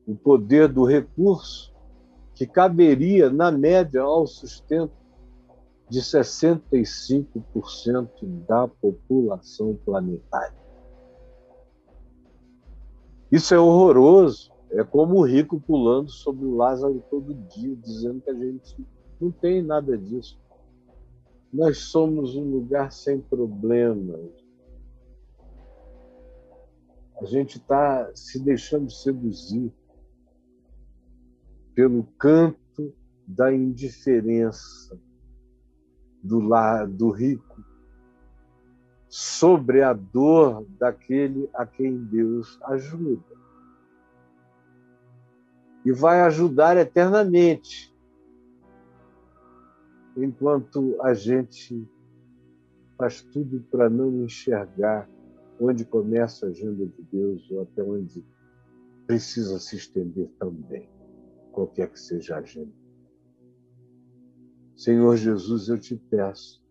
o 0.07 0.15
poder 0.15 0.69
do 0.69 0.85
recurso 0.85 1.75
que 2.35 2.47
caberia, 2.47 3.31
na 3.31 3.51
média, 3.51 4.03
ao 4.03 4.27
sustento 4.27 4.93
de 5.89 6.01
65% 6.01 8.11
da 8.47 8.69
população 8.69 9.75
planetária. 9.85 10.55
Isso 13.33 13.55
é 13.55 13.59
horroroso. 13.59 14.53
É 14.71 14.85
como 14.85 15.17
o 15.17 15.25
rico 15.25 15.59
pulando 15.61 16.11
sobre 16.11 16.45
o 16.45 16.57
Lázaro 16.57 17.03
todo 17.09 17.33
dia, 17.33 17.75
dizendo 17.77 18.21
que 18.21 18.31
a 18.31 18.35
gente 18.35 18.77
não 19.19 19.31
tem 19.31 19.63
nada 19.63 19.97
disso. 19.97 20.39
Nós 21.53 21.79
somos 21.79 22.37
um 22.37 22.45
lugar 22.45 22.93
sem 22.93 23.21
problemas, 23.21 24.46
a 27.21 27.25
gente 27.25 27.57
está 27.57 28.11
se 28.15 28.39
deixando 28.39 28.91
seduzir 28.91 29.73
pelo 31.75 32.05
canto 32.19 32.95
da 33.27 33.53
indiferença 33.53 34.99
do, 36.23 36.41
lar, 36.41 36.87
do 36.87 37.11
rico 37.11 37.65
sobre 39.09 39.83
a 39.83 39.93
dor 39.93 40.67
daquele 40.79 41.49
a 41.55 41.65
quem 41.65 42.05
Deus 42.05 42.59
ajuda. 42.65 43.37
E 45.85 45.93
vai 45.93 46.21
ajudar 46.23 46.77
eternamente, 46.77 47.95
enquanto 50.17 51.01
a 51.01 51.15
gente 51.15 51.89
faz 52.99 53.23
tudo 53.23 53.61
para 53.71 53.89
não 53.89 54.25
enxergar 54.25 55.09
onde 55.61 55.85
começa 55.85 56.47
a 56.47 56.49
agenda 56.51 56.87
de 56.87 57.03
Deus 57.11 57.51
ou 57.51 57.63
até 57.63 57.83
onde 57.83 58.25
precisa 59.07 59.59
se 59.59 59.77
estender 59.77 60.29
também, 60.39 60.89
qualquer 61.53 61.91
que 61.91 61.99
seja 61.99 62.37
a 62.37 62.39
agenda. 62.39 62.73
Senhor 64.77 65.17
Jesus, 65.17 65.69
eu 65.69 65.79
te 65.79 65.97
peço 65.97 66.63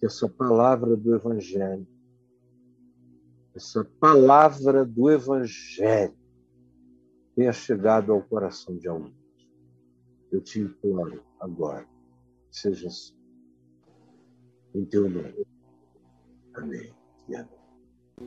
que 0.00 0.06
essa 0.06 0.28
palavra 0.28 0.96
do 0.96 1.14
Evangelho, 1.14 1.86
essa 3.54 3.84
palavra 4.00 4.84
do 4.84 5.10
Evangelho, 5.10 6.16
tenha 7.34 7.52
chegado 7.52 8.12
ao 8.12 8.22
coração 8.22 8.76
de 8.76 8.88
alguns. 8.88 9.14
Eu 10.32 10.40
te 10.40 10.60
imploro 10.60 11.22
agora, 11.38 11.86
seja 12.50 12.88
assim. 12.88 13.14
Em 14.74 14.84
teu 14.84 15.08
nome. 15.08 15.46
Amém 16.54 16.92
e 17.28 17.36
amém. 17.36 17.55
Boa. 18.18 18.26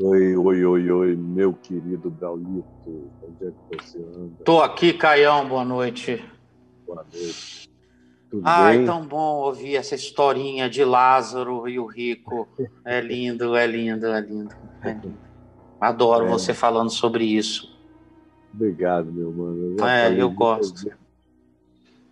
Oi, 0.00 0.36
oi, 0.36 0.64
oi, 0.64 0.90
oi, 0.90 1.14
meu 1.16 1.52
querido 1.54 2.10
Gaulito, 2.10 2.64
onde 3.22 3.46
é 3.46 3.52
que 3.52 3.84
você 3.84 3.98
anda? 3.98 4.44
Tô 4.44 4.60
aqui, 4.60 4.92
Caião, 4.92 5.48
boa 5.48 5.64
noite. 5.64 6.28
Boa 6.84 7.04
noite. 7.04 7.72
Tudo 8.34 8.42
Ai, 8.48 8.78
bem? 8.78 8.86
tão 8.86 9.06
bom 9.06 9.36
ouvir 9.42 9.76
essa 9.76 9.94
historinha 9.94 10.68
de 10.68 10.84
Lázaro 10.84 11.68
e 11.68 11.78
o 11.78 11.86
rico. 11.86 12.48
É 12.84 13.00
lindo, 13.00 13.54
é 13.54 13.64
lindo, 13.64 14.06
é 14.08 14.20
lindo. 14.20 14.56
É 14.82 14.92
lindo. 14.92 15.16
Adoro 15.80 16.26
é. 16.26 16.28
você 16.30 16.52
falando 16.52 16.90
sobre 16.90 17.24
isso. 17.24 17.78
Obrigado, 18.52 19.12
meu 19.12 19.30
mano. 19.30 19.76
Eu 19.78 19.86
é, 19.86 20.20
eu 20.20 20.28
gosto. 20.32 20.90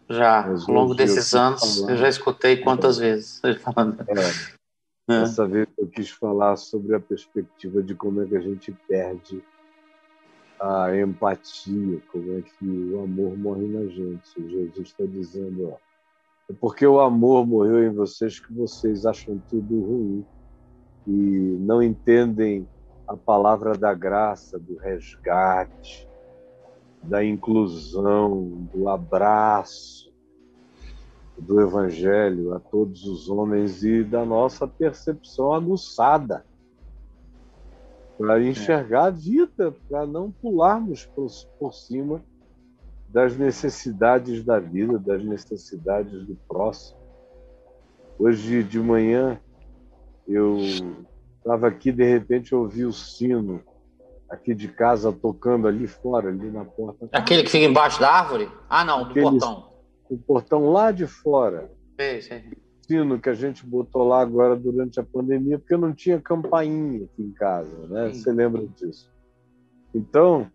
Já, 0.08 0.46
ao 0.46 0.72
longo 0.72 0.94
desses 0.94 1.34
anos, 1.34 1.80
falar. 1.80 1.90
eu 1.90 1.96
já 1.96 2.08
escutei 2.08 2.56
quantas 2.58 2.98
vezes 2.98 3.42
falando. 3.60 4.00
É. 4.06 5.12
É. 5.12 5.20
Dessa 5.22 5.44
vez 5.44 5.66
eu 5.76 5.88
quis 5.88 6.08
falar 6.08 6.54
sobre 6.54 6.94
a 6.94 7.00
perspectiva 7.00 7.82
de 7.82 7.96
como 7.96 8.22
é 8.22 8.26
que 8.26 8.36
a 8.36 8.40
gente 8.40 8.70
perde 8.86 9.42
a 10.60 10.96
empatia, 10.96 12.00
como 12.12 12.38
é 12.38 12.42
que 12.42 12.64
o 12.64 13.02
amor 13.02 13.36
morre 13.36 13.66
na 13.66 13.88
gente. 13.88 14.22
Jesus 14.36 14.86
está 14.86 15.04
dizendo, 15.04 15.70
ó, 15.70 15.91
é 16.48 16.52
porque 16.52 16.86
o 16.86 17.00
amor 17.00 17.46
morreu 17.46 17.84
em 17.84 17.94
vocês 17.94 18.40
que 18.40 18.52
vocês 18.52 19.06
acham 19.06 19.40
tudo 19.48 19.80
ruim 19.80 20.26
e 21.06 21.56
não 21.60 21.82
entendem 21.82 22.66
a 23.06 23.16
palavra 23.16 23.76
da 23.76 23.92
graça, 23.94 24.58
do 24.58 24.76
resgate, 24.76 26.08
da 27.02 27.24
inclusão, 27.24 28.68
do 28.72 28.88
abraço, 28.88 30.12
do 31.38 31.60
Evangelho 31.60 32.54
a 32.54 32.60
todos 32.60 33.04
os 33.04 33.28
homens 33.28 33.82
e 33.82 34.04
da 34.04 34.24
nossa 34.24 34.66
percepção 34.66 35.52
aguçada 35.52 36.44
para 38.16 38.42
enxergar 38.42 39.06
a 39.06 39.10
vida, 39.10 39.74
para 39.88 40.06
não 40.06 40.30
pularmos 40.30 41.06
por, 41.06 41.28
por 41.58 41.74
cima 41.74 42.22
das 43.12 43.36
necessidades 43.36 44.44
da 44.44 44.58
vida, 44.58 44.98
das 44.98 45.22
necessidades 45.24 46.26
do 46.26 46.34
próximo. 46.48 46.98
Hoje 48.18 48.62
de 48.62 48.78
manhã 48.78 49.38
eu 50.26 50.58
estava 51.38 51.68
aqui, 51.68 51.92
de 51.92 52.04
repente 52.04 52.52
eu 52.52 52.60
ouvi 52.60 52.84
o 52.84 52.92
sino 52.92 53.62
aqui 54.30 54.54
de 54.54 54.68
casa 54.68 55.12
tocando 55.12 55.68
ali 55.68 55.86
fora, 55.86 56.28
ali 56.28 56.50
na 56.50 56.64
porta. 56.64 57.08
Aquele 57.12 57.42
que 57.42 57.50
fica 57.50 57.66
embaixo 57.66 58.00
da 58.00 58.10
árvore? 58.10 58.48
Ah, 58.68 58.84
não, 58.84 59.08
do 59.08 59.14
portão 59.14 59.72
o 60.12 60.18
portão 60.18 60.70
lá 60.70 60.90
de 60.90 61.06
fora. 61.06 61.70
Sim, 61.98 62.20
sim. 62.20 62.42
Sino 62.86 63.18
que 63.18 63.30
a 63.30 63.34
gente 63.34 63.64
botou 63.64 64.06
lá 64.06 64.20
agora 64.20 64.54
durante 64.54 65.00
a 65.00 65.02
pandemia, 65.02 65.58
porque 65.58 65.76
não 65.76 65.94
tinha 65.94 66.20
campainha 66.20 67.04
aqui 67.04 67.22
em 67.22 67.32
casa, 67.32 67.86
né? 67.86 68.12
Sim. 68.12 68.20
Você 68.20 68.32
lembra 68.32 68.66
disso? 68.66 69.10
Então, 69.94 70.50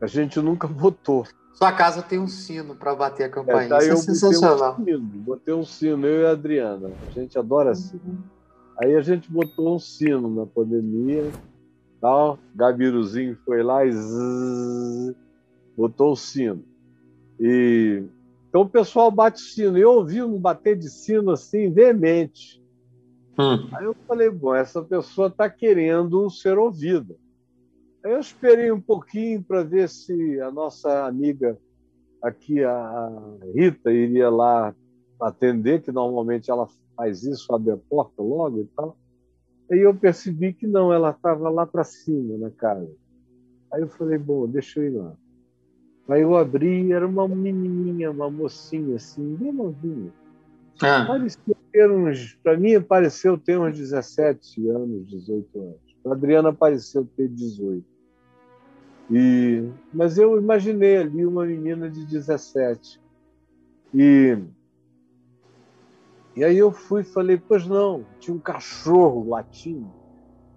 a 0.00 0.06
gente 0.06 0.38
nunca 0.40 0.66
botou. 0.68 1.26
Sua 1.52 1.72
casa 1.72 2.02
tem 2.02 2.18
um 2.18 2.26
sino 2.26 2.74
para 2.74 2.94
bater 2.94 3.24
a 3.24 3.28
campainha. 3.28 3.66
É, 3.66 3.68
tá, 3.68 3.78
Isso 3.78 3.92
é 3.92 3.96
sensacional. 3.96 4.76
Um 4.78 4.84
sino, 4.84 5.00
botei 5.00 5.54
um 5.54 5.64
sino, 5.64 6.06
eu 6.06 6.22
e 6.22 6.26
a 6.26 6.30
Adriana. 6.30 6.90
A 7.06 7.10
gente 7.10 7.38
adora 7.38 7.74
sino. 7.74 8.00
Uhum. 8.04 8.18
Aí 8.78 8.94
a 8.94 9.02
gente 9.02 9.30
botou 9.30 9.74
um 9.74 9.78
sino 9.78 10.34
na 10.34 10.46
pandemia, 10.46 11.30
tal. 12.00 12.38
Gabiruzinho 12.54 13.36
foi 13.44 13.62
lá 13.62 13.84
e 13.84 13.92
zzz, 13.92 15.14
botou 15.76 16.12
o 16.12 16.16
sino. 16.16 16.64
E 17.38 18.04
então 18.48 18.62
o 18.62 18.68
pessoal 18.68 19.10
bate 19.10 19.40
sino. 19.40 19.78
Eu 19.78 19.92
ouvi 19.92 20.22
um 20.22 20.38
bater 20.38 20.76
de 20.76 20.90
sino 20.90 21.30
assim, 21.30 21.70
veemente. 21.70 22.60
Hum. 23.38 23.68
Aí 23.72 23.84
eu 23.84 23.94
falei, 24.06 24.28
bom, 24.28 24.54
essa 24.54 24.82
pessoa 24.82 25.28
está 25.28 25.48
querendo 25.48 26.28
ser 26.28 26.58
ouvida. 26.58 27.14
Eu 28.02 28.18
esperei 28.18 28.72
um 28.72 28.80
pouquinho 28.80 29.42
para 29.42 29.62
ver 29.62 29.88
se 29.88 30.40
a 30.40 30.50
nossa 30.50 31.06
amiga 31.06 31.58
aqui, 32.22 32.62
a 32.64 33.10
Rita, 33.54 33.92
iria 33.92 34.30
lá 34.30 34.74
atender, 35.20 35.82
que 35.82 35.92
normalmente 35.92 36.50
ela 36.50 36.66
faz 36.96 37.22
isso, 37.22 37.54
abre 37.54 37.72
a 37.72 37.76
porta 37.76 38.22
logo 38.22 38.60
e 38.60 38.64
tal. 38.76 38.96
Aí 39.70 39.80
eu 39.80 39.94
percebi 39.94 40.52
que 40.52 40.66
não, 40.66 40.92
ela 40.92 41.10
estava 41.10 41.48
lá 41.48 41.66
para 41.66 41.84
cima 41.84 42.36
na 42.38 42.50
casa. 42.50 42.90
Aí 43.72 43.82
eu 43.82 43.88
falei, 43.88 44.18
bom, 44.18 44.48
deixa 44.48 44.80
eu 44.80 44.84
ir 44.84 44.96
lá. 44.96 45.16
Aí 46.08 46.22
eu 46.22 46.36
abri, 46.36 46.90
era 46.90 47.06
uma 47.06 47.28
menininha, 47.28 48.10
uma 48.10 48.28
mocinha 48.28 48.96
assim, 48.96 49.36
bem 49.36 49.52
novinha. 49.52 50.12
Ah. 50.82 51.04
Parecia 51.06 51.56
ter 51.70 51.90
uns, 51.90 52.34
para 52.42 52.56
mim 52.56 52.80
pareceu 52.80 53.38
ter 53.38 53.58
uns 53.58 53.78
17 53.78 54.68
anos, 54.68 55.08
18 55.08 55.60
anos. 55.60 55.89
A 56.04 56.12
Adriana 56.12 56.52
pareceu 56.52 57.06
ter 57.16 57.28
18. 57.28 57.84
E, 59.10 59.68
mas 59.92 60.18
eu 60.18 60.38
imaginei 60.38 60.98
ali 60.98 61.26
uma 61.26 61.44
menina 61.44 61.90
de 61.90 62.04
17. 62.06 63.00
E, 63.92 64.38
e 66.36 66.44
aí 66.44 66.56
eu 66.56 66.70
fui 66.70 67.02
e 67.02 67.04
falei, 67.04 67.36
pois 67.36 67.66
não, 67.66 68.04
tinha 68.20 68.34
um 68.34 68.40
cachorro 68.40 69.28
latindo 69.28 70.00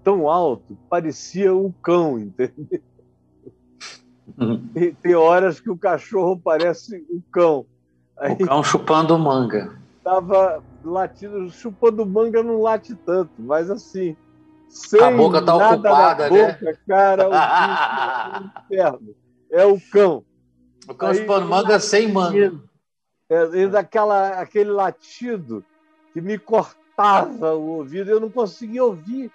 tão 0.03 0.29
alto, 0.29 0.77
parecia 0.89 1.55
um 1.55 1.71
cão, 1.71 2.19
entendeu? 2.19 2.81
Tem, 4.73 4.93
tem, 4.95 5.15
horas 5.15 5.59
que 5.59 5.69
o 5.69 5.77
cachorro 5.77 6.39
parece 6.39 7.05
um 7.09 7.21
cão. 7.31 7.65
Aí, 8.17 8.33
o 8.33 8.45
cão 8.45 8.63
chupando 8.63 9.17
manga. 9.17 9.79
Tava 10.03 10.61
latindo, 10.83 11.49
chupando 11.49 12.05
manga 12.05 12.43
não 12.43 12.61
late 12.61 12.95
tanto, 12.95 13.31
mas 13.39 13.69
assim. 13.69 14.15
A 15.01 15.11
boca 15.11 15.41
tá 15.41 15.55
ocupada, 15.55 16.29
né? 16.29 16.51
boca, 16.53 16.79
Cara, 16.87 17.29
o 17.29 18.61
inferno. 18.65 19.15
É 19.51 19.65
o 19.65 19.79
cão. 19.91 20.25
O 20.87 20.93
cão 20.93 21.13
chupando 21.13 21.47
manga 21.47 21.79
sem 21.79 22.11
manga. 22.11 22.59
É, 23.29 23.67
daquela, 23.67 24.39
aquele 24.39 24.71
latido 24.71 25.63
que 26.11 26.21
me 26.21 26.37
cortava 26.37 27.53
o 27.53 27.77
ouvido, 27.77 28.09
eu 28.09 28.19
não 28.19 28.29
conseguia 28.29 28.83
ouvir. 28.83 29.31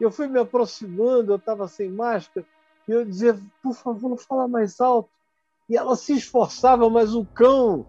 Eu 0.00 0.10
fui 0.10 0.28
me 0.28 0.38
aproximando, 0.38 1.32
eu 1.32 1.36
estava 1.36 1.66
sem 1.66 1.90
máscara 1.90 2.46
e 2.88 2.92
eu 2.92 3.04
dizia, 3.04 3.38
por 3.62 3.74
favor, 3.74 4.16
fala 4.16 4.48
mais 4.48 4.80
alto. 4.80 5.10
E 5.68 5.76
ela 5.76 5.94
se 5.94 6.14
esforçava, 6.14 6.88
mas 6.88 7.14
o 7.14 7.24
cão 7.26 7.86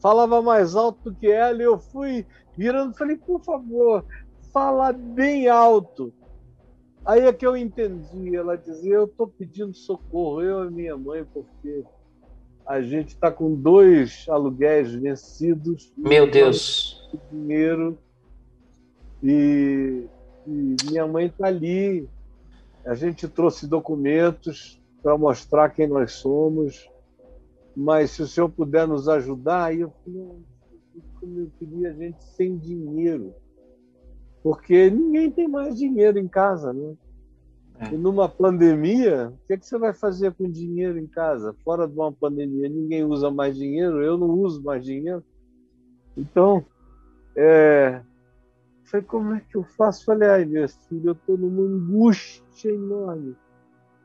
falava 0.00 0.40
mais 0.40 0.76
alto 0.76 1.10
do 1.10 1.16
que 1.16 1.26
ela. 1.26 1.58
E 1.60 1.64
eu 1.64 1.78
fui 1.78 2.24
virando 2.56 2.94
e 2.94 2.98
falei, 2.98 3.16
por 3.16 3.42
favor, 3.42 4.04
fala 4.52 4.92
bem 4.92 5.48
alto. 5.48 6.12
Aí 7.04 7.20
é 7.22 7.32
que 7.32 7.46
eu 7.46 7.56
entendi. 7.56 8.36
Ela 8.36 8.56
dizia, 8.56 8.94
eu 8.94 9.04
estou 9.04 9.26
pedindo 9.26 9.74
socorro, 9.74 10.40
eu 10.42 10.68
e 10.68 10.70
minha 10.70 10.96
mãe, 10.96 11.24
porque 11.24 11.84
a 12.64 12.80
gente 12.80 13.08
está 13.08 13.30
com 13.30 13.54
dois 13.54 14.26
aluguéis 14.28 14.92
vencidos. 14.92 15.92
Meu 15.96 16.30
Deus! 16.30 17.10
Dinheiro. 17.30 17.98
E, 19.22 20.06
e 20.46 20.76
minha 20.88 21.06
mãe 21.06 21.26
está 21.26 21.46
ali 21.46 22.08
a 22.84 22.94
gente 22.94 23.28
trouxe 23.28 23.66
documentos 23.66 24.80
para 25.02 25.16
mostrar 25.16 25.70
quem 25.70 25.86
nós 25.86 26.12
somos, 26.12 26.88
mas 27.76 28.10
se 28.10 28.22
o 28.22 28.26
senhor 28.26 28.48
puder 28.48 28.86
nos 28.86 29.08
ajudar, 29.08 29.66
aí 29.66 29.80
eu 29.80 29.92
falei, 30.04 30.28
como 31.20 31.40
eu 31.40 31.50
queria 31.58 31.94
gente 31.94 32.22
sem 32.22 32.56
dinheiro, 32.58 33.32
porque 34.42 34.90
ninguém 34.90 35.30
tem 35.30 35.48
mais 35.48 35.76
dinheiro 35.76 36.18
em 36.18 36.28
casa, 36.28 36.72
né? 36.72 36.94
É. 37.78 37.94
E 37.94 37.96
numa 37.96 38.28
pandemia, 38.28 39.30
o 39.30 39.46
que, 39.46 39.54
é 39.54 39.56
que 39.56 39.66
você 39.66 39.78
vai 39.78 39.92
fazer 39.92 40.32
com 40.34 40.50
dinheiro 40.50 40.98
em 40.98 41.06
casa? 41.06 41.54
Fora 41.64 41.86
de 41.86 41.94
uma 41.94 42.12
pandemia, 42.12 42.68
ninguém 42.68 43.04
usa 43.04 43.30
mais 43.30 43.56
dinheiro, 43.56 44.02
eu 44.02 44.18
não 44.18 44.30
uso 44.30 44.62
mais 44.62 44.84
dinheiro. 44.84 45.24
Então, 46.16 46.64
é, 47.34 48.02
Falei, 48.92 49.06
como 49.06 49.34
é 49.34 49.40
que 49.40 49.56
eu 49.56 49.64
faço? 49.64 50.04
Falei, 50.04 50.28
ai, 50.28 50.44
meu 50.44 50.68
filho, 50.68 51.08
eu 51.08 51.12
estou 51.12 51.38
numa 51.38 51.62
angústia 51.62 52.68
enorme, 52.68 53.34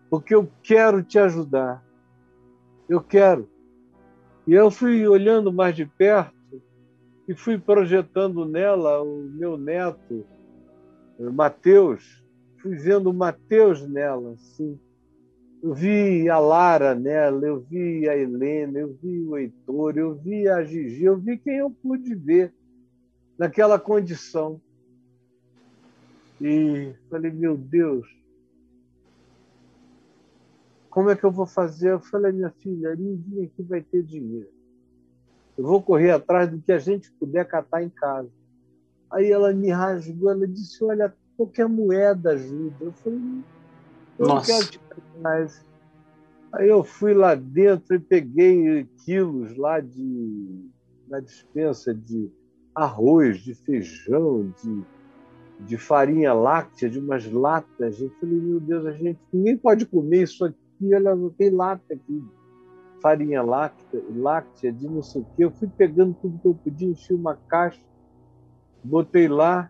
porque 0.10 0.34
eu 0.34 0.50
quero 0.64 1.04
te 1.04 1.20
ajudar. 1.20 1.84
Eu 2.88 3.02
quero. 3.02 3.50
E 4.48 4.54
eu 4.54 4.72
fui 4.72 5.06
olhando 5.06 5.52
mais 5.52 5.76
de 5.76 5.86
perto 5.86 6.37
e 7.28 7.36
fui 7.36 7.58
projetando 7.58 8.46
nela 8.46 9.02
o 9.04 9.24
meu 9.24 9.58
neto, 9.58 10.26
Mateus. 11.20 12.24
Fui 12.62 12.76
vendo 12.78 13.14
Mateus 13.14 13.86
nela, 13.88 14.34
assim. 14.34 14.80
Eu 15.62 15.74
vi 15.74 16.30
a 16.30 16.40
Lara 16.40 16.96
nela, 16.96 17.46
eu 17.46 17.60
vi 17.60 18.08
a 18.08 18.16
Helena, 18.16 18.80
eu 18.80 18.98
vi 19.02 19.22
o 19.22 19.38
Heitor, 19.38 19.98
eu 19.98 20.16
vi 20.16 20.48
a 20.48 20.64
Gigi, 20.64 21.04
eu 21.04 21.18
vi 21.18 21.38
quem 21.38 21.58
eu 21.58 21.70
pude 21.70 22.16
ver 22.16 22.54
naquela 23.38 23.80
condição. 23.80 24.62
E 26.40 26.94
falei, 27.10 27.32
meu 27.32 27.58
Deus, 27.58 28.08
como 30.90 31.10
é 31.10 31.16
que 31.16 31.24
eu 31.24 31.32
vou 31.32 31.48
fazer? 31.48 31.92
Eu 31.92 32.00
falei, 32.00 32.32
minha 32.32 32.52
filha, 32.52 32.96
ninguém 32.96 33.46
aqui 33.46 33.64
vai 33.64 33.82
ter 33.82 34.04
dinheiro. 34.04 34.57
Eu 35.58 35.64
vou 35.64 35.82
correr 35.82 36.12
atrás 36.12 36.50
do 36.50 36.62
que 36.62 36.72
a 36.72 36.78
gente 36.78 37.12
puder 37.14 37.46
catar 37.46 37.82
em 37.84 37.90
casa. 37.90 38.30
Aí 39.12 39.32
ela 39.32 39.54
me 39.54 39.70
rasgou, 39.70 40.30
ela 40.30 40.48
disse, 40.48 40.84
olha, 40.84 41.14
qualquer 41.36 41.68
moeda 41.68 42.32
ajuda. 42.32 42.76
Eu 42.82 42.92
falei, 42.94 43.20
Eu 44.20 44.28
Nossa. 44.28 44.52
não 44.52 44.60
quero 44.60 44.72
te 44.72 44.80
mais. 45.22 45.66
Aí 46.54 46.70
eu 46.70 46.84
fui 46.84 47.14
lá 47.14 47.36
dentro 47.36 47.96
e 47.96 48.00
peguei 48.00 48.88
quilos 49.04 49.58
lá 49.58 49.80
de 49.80 50.70
na 51.08 51.20
dispensa 51.20 51.94
de 51.94 52.30
arroz, 52.76 53.40
de 53.40 53.56
feijão, 53.56 54.54
de, 54.62 54.84
de 55.62 55.78
farinha 55.78 56.34
láctea, 56.34 56.90
de 56.90 57.00
umas 57.00 57.26
latas. 57.32 58.00
Eu 58.00 58.12
falei, 58.20 58.38
meu 58.38 58.60
Deus, 58.60 58.86
a 58.86 58.92
gente 58.92 59.20
ninguém 59.32 59.58
pode 59.58 59.86
comer 59.86 60.24
isso 60.24 60.46
aqui, 60.46 60.94
olha, 60.94 61.16
não 61.16 61.30
tem 61.30 61.50
lata 61.50 61.94
aqui. 61.94 62.24
Farinha 63.02 63.42
láctea, 63.42 64.02
láctea, 64.16 64.72
de 64.72 64.88
não 64.88 65.04
sei 65.04 65.22
o 65.22 65.26
quê. 65.36 65.46
Eu 65.46 65.52
fui 65.52 65.68
pegando 65.68 66.16
tudo 66.22 66.40
que 66.40 66.48
eu 66.48 66.56
podia, 66.56 66.90
enchi 66.90 67.14
uma 67.14 67.36
caixa, 67.48 67.82
botei 68.84 69.28
lá. 69.28 69.70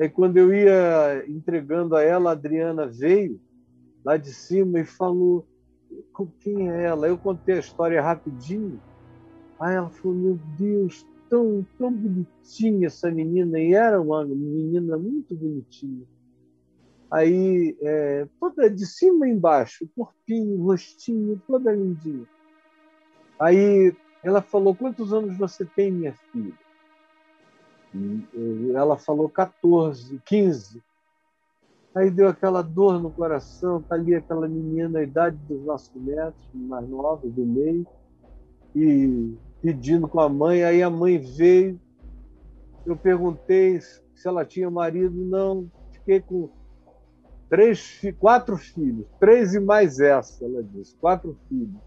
Aí 0.00 0.08
quando 0.08 0.36
eu 0.36 0.52
ia 0.52 1.24
entregando 1.28 1.94
a 1.94 2.02
ela, 2.02 2.30
a 2.30 2.32
Adriana 2.32 2.86
veio 2.86 3.40
lá 4.04 4.16
de 4.16 4.32
cima 4.32 4.80
e 4.80 4.84
falou 4.84 5.46
quem 6.40 6.70
é 6.70 6.84
ela. 6.84 7.08
Eu 7.08 7.18
contei 7.18 7.56
a 7.56 7.60
história 7.60 8.02
rapidinho. 8.02 8.80
Aí 9.60 9.74
ela 9.74 9.90
falou: 9.90 10.16
Meu 10.16 10.38
Deus, 10.58 11.06
tão, 11.28 11.64
tão 11.78 11.92
bonitinha 11.92 12.86
essa 12.86 13.10
menina. 13.10 13.58
E 13.58 13.74
era 13.74 14.00
uma 14.00 14.24
menina 14.24 14.96
muito 14.96 15.34
bonitinha. 15.34 16.04
Aí, 17.10 17.76
é, 17.80 18.26
toda 18.40 18.68
de 18.68 18.84
cima 18.86 19.28
e 19.28 19.30
embaixo, 19.30 19.88
corpinho, 19.94 20.62
rostinho, 20.62 21.40
toda 21.46 21.72
lindinha. 21.72 22.26
Aí 23.38 23.94
ela 24.22 24.40
falou: 24.40 24.74
Quantos 24.74 25.12
anos 25.12 25.36
você 25.36 25.64
tem, 25.64 25.90
minha 25.90 26.14
filha? 26.32 26.54
Ela 28.74 28.96
falou: 28.96 29.28
14, 29.28 30.20
15. 30.24 30.82
Aí 31.94 32.10
deu 32.10 32.28
aquela 32.28 32.60
dor 32.60 33.00
no 33.00 33.10
coração, 33.10 33.80
tá 33.80 33.94
ali 33.94 34.16
aquela 34.16 34.48
menina, 34.48 34.98
a 34.98 35.02
idade 35.04 35.36
dos 35.48 35.62
nossos 35.64 35.94
netos, 35.94 36.44
mais 36.52 36.88
novos, 36.88 37.32
do 37.32 37.46
meio, 37.46 37.86
e 38.74 39.32
pedindo 39.62 40.08
com 40.08 40.18
a 40.18 40.28
mãe. 40.28 40.64
Aí 40.64 40.82
a 40.82 40.90
mãe 40.90 41.18
veio, 41.18 41.80
eu 42.84 42.96
perguntei 42.96 43.80
se 43.80 44.26
ela 44.26 44.44
tinha 44.44 44.68
marido, 44.68 45.14
não, 45.14 45.70
fiquei 45.92 46.20
com 46.20 46.48
três, 47.48 48.00
quatro 48.18 48.56
filhos, 48.56 49.06
três 49.20 49.54
e 49.54 49.60
mais 49.60 50.00
essa, 50.00 50.44
ela 50.44 50.64
disse, 50.64 50.96
quatro 50.96 51.38
filhos. 51.48 51.80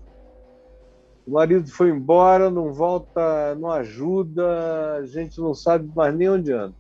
O 1.28 1.32
marido 1.32 1.70
foi 1.70 1.90
embora, 1.90 2.50
não 2.50 2.72
volta, 2.72 3.54
não 3.56 3.70
ajuda, 3.70 4.94
a 4.94 5.06
gente 5.06 5.40
não 5.42 5.54
sabe 5.54 5.92
mais 5.94 6.16
nem 6.16 6.30
onde 6.30 6.54
anda. 6.54 6.74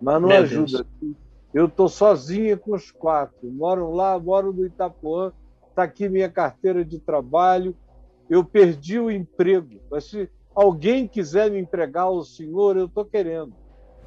Mas 0.00 0.20
não 0.20 0.28
Meu 0.28 0.42
ajuda. 0.42 0.84
Deus. 1.00 1.16
Eu 1.54 1.66
estou 1.66 1.88
sozinha 1.88 2.54
com 2.54 2.74
os 2.74 2.90
quatro. 2.90 3.50
Moram 3.50 3.92
lá, 3.92 4.18
moro 4.18 4.52
no 4.52 4.66
Itapuã. 4.66 5.32
Está 5.70 5.84
aqui 5.84 6.06
minha 6.06 6.28
carteira 6.28 6.84
de 6.84 6.98
trabalho. 6.98 7.74
Eu 8.28 8.44
perdi 8.44 8.98
o 8.98 9.10
emprego. 9.10 9.80
Mas 9.90 10.04
se 10.04 10.28
alguém 10.54 11.08
quiser 11.08 11.50
me 11.50 11.58
empregar, 11.58 12.10
o 12.10 12.22
senhor, 12.22 12.76
eu 12.76 12.84
estou 12.84 13.06
querendo. 13.06 13.54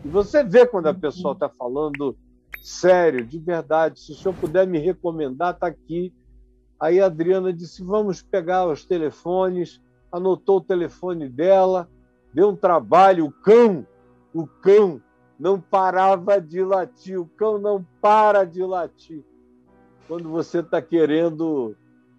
E 0.05 0.07
você 0.07 0.43
vê 0.43 0.65
quando 0.67 0.87
a 0.87 0.93
pessoa 0.93 1.33
está 1.33 1.49
falando 1.49 2.15
sério, 2.61 3.25
de 3.25 3.39
verdade. 3.39 3.99
Se 3.99 4.11
o 4.11 4.15
senhor 4.15 4.35
puder 4.35 4.67
me 4.67 4.77
recomendar, 4.77 5.55
está 5.55 5.65
aqui. 5.65 6.13
Aí 6.81 6.99
a 6.99 7.05
Adriana 7.05 7.53
disse: 7.53 7.83
vamos 7.83 8.23
pegar 8.23 8.67
os 8.67 8.83
telefones. 8.83 9.79
Anotou 10.11 10.57
o 10.57 10.61
telefone 10.61 11.29
dela, 11.29 11.87
deu 12.33 12.49
um 12.49 12.55
trabalho. 12.55 13.27
O 13.27 13.31
cão, 13.31 13.85
o 14.33 14.47
cão 14.47 14.99
não 15.39 15.61
parava 15.61 16.41
de 16.41 16.63
latir. 16.63 17.21
O 17.21 17.27
cão 17.27 17.59
não 17.59 17.85
para 18.01 18.43
de 18.43 18.63
latir. 18.63 19.23
Quando 20.07 20.27
você 20.27 20.59
está 20.59 20.81
querendo 20.81 21.75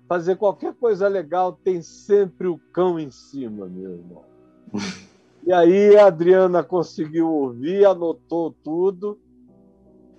fazer 0.09 0.37
qualquer 0.37 0.75
coisa 0.75 1.09
legal, 1.09 1.53
tem 1.53 1.83
sempre 1.83 2.47
o 2.47 2.59
cão 2.73 3.01
em 3.01 3.11
cima, 3.11 3.67
meu 3.67 3.91
irmão. 3.91 4.25
E 5.45 5.53
aí 5.53 5.97
a 5.97 6.07
Adriana 6.07 6.63
conseguiu 6.63 7.29
ouvir, 7.29 7.85
anotou 7.85 8.55
tudo 8.63 9.19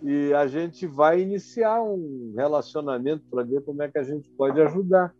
e 0.03 0.33
a 0.33 0.45
gente 0.47 0.85
vai 0.85 1.21
iniciar 1.21 1.81
um 1.81 2.33
relacionamento 2.35 3.23
para 3.31 3.41
ver 3.43 3.61
como 3.61 3.81
é 3.81 3.89
que 3.89 3.97
a 3.97 4.03
gente 4.03 4.29
pode 4.31 4.61
ajudar 4.61 5.15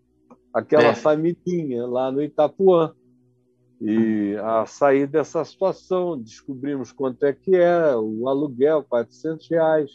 aquela 0.54 0.90
é. 0.90 0.96
lá 1.86 2.12
no 2.12 2.22
Itapuã 2.22 2.94
e 3.80 4.36
a 4.44 4.66
sair 4.66 5.08
dessa 5.08 5.44
situação. 5.46 6.20
Descobrimos 6.20 6.92
quanto 6.92 7.26
é 7.26 7.32
que 7.32 7.56
é 7.56 7.96
o 7.96 8.28
aluguel, 8.28 8.84
400 8.84 9.50
reais, 9.50 9.90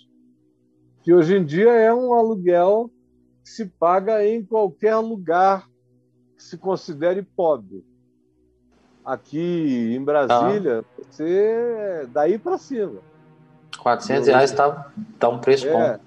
que 1.02 1.12
hoje 1.12 1.36
em 1.36 1.44
dia 1.44 1.70
é 1.70 1.92
um 1.92 2.14
aluguel 2.14 2.90
que 3.44 3.50
se 3.50 3.66
paga 3.66 4.26
em 4.26 4.42
qualquer 4.42 4.96
lugar 4.96 5.68
que 6.34 6.42
se 6.42 6.56
considere 6.56 7.22
pobre. 7.22 7.84
Aqui 9.04 9.94
em 9.94 10.02
Brasília, 10.02 10.80
ah. 10.80 11.02
você 11.10 12.08
daí 12.10 12.38
para 12.38 12.56
cima. 12.56 13.02
400 13.76 14.28
reais 14.28 14.50
está 14.50 14.90
tá 15.18 15.28
um 15.28 15.38
preço 15.38 15.66
é, 15.66 15.72
bom. 15.72 16.04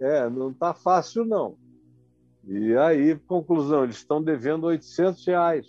É, 0.00 0.30
não 0.30 0.50
está 0.50 0.72
fácil 0.72 1.24
não. 1.24 1.56
E 2.46 2.76
aí, 2.76 3.16
conclusão, 3.26 3.84
eles 3.84 3.96
estão 3.96 4.22
devendo 4.22 4.64
800 4.64 5.26
reais. 5.26 5.66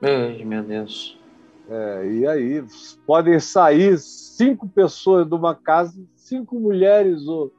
Ai, 0.00 0.44
meu 0.44 0.62
Deus. 0.62 1.18
É, 1.68 2.06
e 2.06 2.26
aí 2.26 2.64
podem 3.06 3.38
sair 3.40 3.98
cinco 3.98 4.68
pessoas 4.68 5.26
de 5.26 5.34
uma 5.34 5.54
casa, 5.54 6.00
cinco 6.14 6.58
mulheres 6.58 7.26
ou 7.26 7.52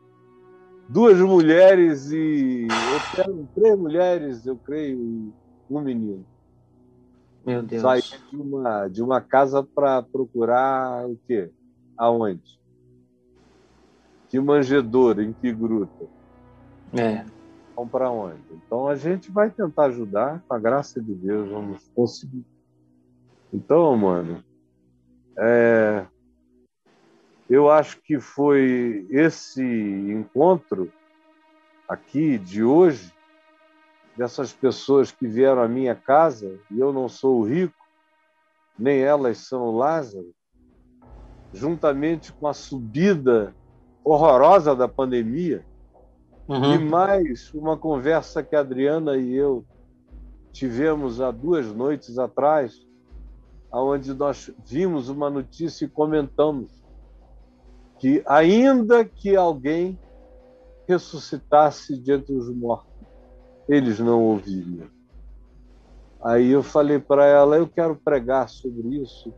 duas 0.87 1.19
mulheres 1.19 2.11
e 2.11 2.67
eu 2.67 3.47
três 3.55 3.77
mulheres, 3.77 4.45
eu 4.45 4.57
creio, 4.57 4.97
e 4.97 5.33
um 5.69 5.81
menino. 5.81 6.25
Meu 7.45 7.63
Deus. 7.63 7.81
Sair 7.81 8.03
de 8.29 8.37
uma, 8.37 8.87
de 8.87 9.01
uma 9.01 9.21
casa 9.21 9.63
para 9.63 10.01
procurar 10.03 11.07
o 11.07 11.17
quê? 11.27 11.49
Aonde? 11.97 12.59
Que 14.33 14.39
manjedoura, 14.39 15.23
em 15.23 15.31
que 15.31 15.53
gruta? 15.53 16.07
É. 16.91 17.23
Vão 17.75 17.87
para 17.87 18.09
onde? 18.09 18.41
Então 18.51 18.87
a 18.87 18.95
gente 18.95 19.29
vai 19.29 19.51
tentar 19.51 19.85
ajudar, 19.85 20.43
com 20.47 20.55
a 20.55 20.59
graça 20.59 20.99
de 20.99 21.13
Deus, 21.13 21.51
vamos 21.51 21.87
conseguir. 21.93 22.43
Então, 23.53 23.95
mano, 23.95 24.43
é, 25.37 26.07
eu 27.47 27.69
acho 27.69 28.01
que 28.01 28.19
foi 28.19 29.05
esse 29.11 29.63
encontro 29.63 30.91
aqui 31.87 32.39
de 32.39 32.63
hoje, 32.63 33.13
dessas 34.17 34.51
pessoas 34.51 35.11
que 35.11 35.27
vieram 35.27 35.61
à 35.61 35.67
minha 35.67 35.93
casa, 35.93 36.59
e 36.71 36.79
eu 36.79 36.91
não 36.91 37.07
sou 37.07 37.39
o 37.39 37.43
rico, 37.43 37.85
nem 38.79 38.99
elas 38.99 39.37
são 39.37 39.61
o 39.67 39.77
Lázaro, 39.77 40.33
juntamente 41.53 42.33
com 42.33 42.47
a 42.47 42.53
subida 42.55 43.53
horrorosa 44.03 44.75
da 44.75 44.87
pandemia, 44.87 45.63
Uhum. 46.47 46.73
E 46.73 46.77
mais 46.77 47.53
uma 47.53 47.77
conversa 47.77 48.43
que 48.43 48.55
a 48.55 48.59
Adriana 48.59 49.15
e 49.15 49.33
eu 49.33 49.65
tivemos 50.51 51.21
há 51.21 51.31
duas 51.31 51.73
noites 51.73 52.19
atrás, 52.19 52.85
onde 53.71 54.13
nós 54.13 54.51
vimos 54.65 55.07
uma 55.07 55.29
notícia 55.29 55.85
e 55.85 55.89
comentamos 55.89 56.69
que, 57.97 58.21
ainda 58.27 59.05
que 59.05 59.35
alguém 59.35 59.97
ressuscitasse 60.85 61.97
de 61.97 62.11
entre 62.11 62.33
os 62.33 62.53
mortos, 62.53 62.91
eles 63.69 63.99
não 63.99 64.21
ouviriam. 64.21 64.87
Aí 66.21 66.51
eu 66.51 66.61
falei 66.61 66.99
para 66.99 67.25
ela: 67.25 67.55
eu 67.55 67.67
quero 67.67 67.95
pregar 67.95 68.49
sobre 68.49 68.97
isso. 68.97 69.33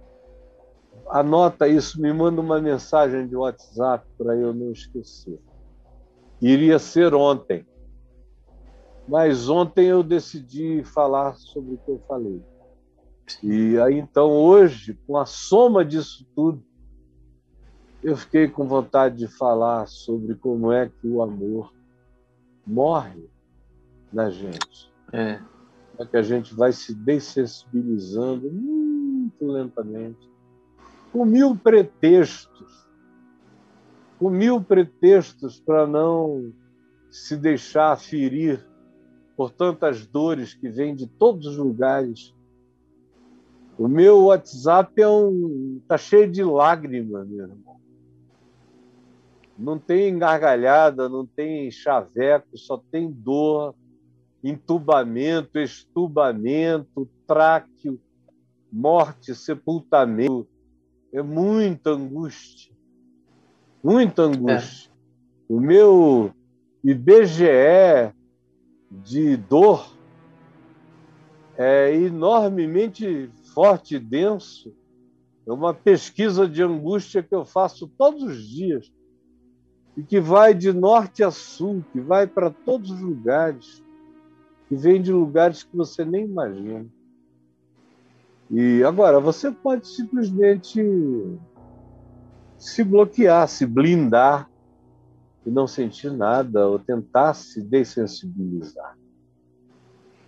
Anota 1.09 1.67
isso, 1.67 2.01
me 2.01 2.11
manda 2.11 2.41
uma 2.41 2.59
mensagem 2.59 3.27
de 3.27 3.35
WhatsApp 3.35 4.05
para 4.17 4.35
eu 4.35 4.53
não 4.53 4.71
esquecer 4.71 5.39
iria 6.41 6.79
ser 6.79 7.13
ontem. 7.13 7.65
Mas 9.07 9.49
ontem 9.49 9.87
eu 9.87 10.01
decidi 10.01 10.83
falar 10.83 11.35
sobre 11.35 11.75
o 11.75 11.77
que 11.77 11.91
eu 11.91 12.01
falei. 12.07 12.41
E 13.43 13.77
aí 13.79 13.97
então 13.97 14.31
hoje, 14.31 14.97
com 15.07 15.17
a 15.17 15.25
soma 15.25 15.83
disso 15.83 16.25
tudo, 16.35 16.63
eu 18.03 18.15
fiquei 18.15 18.47
com 18.47 18.67
vontade 18.67 19.17
de 19.17 19.27
falar 19.27 19.87
sobre 19.87 20.35
como 20.35 20.71
é 20.71 20.89
que 20.89 21.07
o 21.07 21.23
amor 21.23 21.73
morre 22.65 23.27
na 24.13 24.29
gente. 24.29 24.91
É. 25.11 25.39
Como 25.91 26.07
é 26.07 26.11
que 26.11 26.17
a 26.17 26.21
gente 26.21 26.53
vai 26.53 26.71
se 26.71 26.93
dessensibilizando 26.93 28.51
muito 28.51 29.47
lentamente, 29.47 30.29
com 31.15 31.23
mil 31.23 31.55
pretextos 31.55 32.85
com 34.19 34.29
mil 34.29 34.61
pretextos 34.61 35.61
para 35.61 35.87
não 35.87 36.51
se 37.09 37.37
deixar 37.37 37.97
ferir 37.97 38.67
por 39.37 39.49
tantas 39.49 40.05
dores 40.05 40.53
que 40.53 40.69
vêm 40.69 40.93
de 40.93 41.07
todos 41.07 41.47
os 41.47 41.57
lugares. 41.57 42.33
O 43.77 43.87
meu 43.87 44.25
WhatsApp 44.25 45.01
é 45.01 45.07
um 45.07 45.81
tá 45.87 45.97
cheio 45.97 46.29
de 46.29 46.43
lágrimas, 46.43 47.25
meu 47.27 47.45
irmão. 47.45 47.79
não 49.57 49.79
tem 49.79 50.17
gargalhada, 50.17 51.07
não 51.07 51.25
tem 51.25 51.71
chaveco, 51.71 52.57
só 52.57 52.77
tem 52.91 53.09
dor, 53.09 53.73
entubamento, 54.43 55.59
estubamento, 55.59 57.09
tráqueo, 57.25 57.97
morte, 58.69 59.33
sepultamento. 59.33 60.54
É 61.15 61.21
muita 61.21 61.91
angústia, 61.91 62.75
muita 63.81 64.23
angústia. 64.23 64.91
É. 64.91 65.53
O 65.53 65.61
meu 65.61 66.29
IBGE 66.83 68.13
de 68.91 69.37
dor 69.37 69.95
é 71.55 71.95
enormemente 71.95 73.31
forte 73.53 73.95
e 73.95 73.99
denso. 73.99 74.75
É 75.47 75.53
uma 75.53 75.73
pesquisa 75.73 76.45
de 76.49 76.61
angústia 76.61 77.23
que 77.23 77.33
eu 77.33 77.45
faço 77.45 77.87
todos 77.97 78.21
os 78.21 78.45
dias 78.45 78.91
e 79.95 80.03
que 80.03 80.19
vai 80.19 80.53
de 80.53 80.73
norte 80.73 81.23
a 81.23 81.31
sul, 81.31 81.81
que 81.93 82.01
vai 82.01 82.27
para 82.27 82.51
todos 82.51 82.91
os 82.91 82.99
lugares, 82.99 83.81
que 84.67 84.75
vem 84.75 85.01
de 85.01 85.13
lugares 85.13 85.63
que 85.63 85.77
você 85.77 86.03
nem 86.03 86.25
imagina. 86.25 86.85
E 88.49 88.83
agora, 88.83 89.19
você 89.19 89.51
pode 89.51 89.87
simplesmente 89.87 90.81
se 92.57 92.83
bloquear, 92.83 93.47
se 93.47 93.65
blindar 93.65 94.49
e 95.45 95.49
não 95.49 95.67
sentir 95.67 96.11
nada, 96.11 96.67
ou 96.67 96.79
tentar 96.79 97.33
se 97.33 97.61
dessensibilizar. 97.61 98.97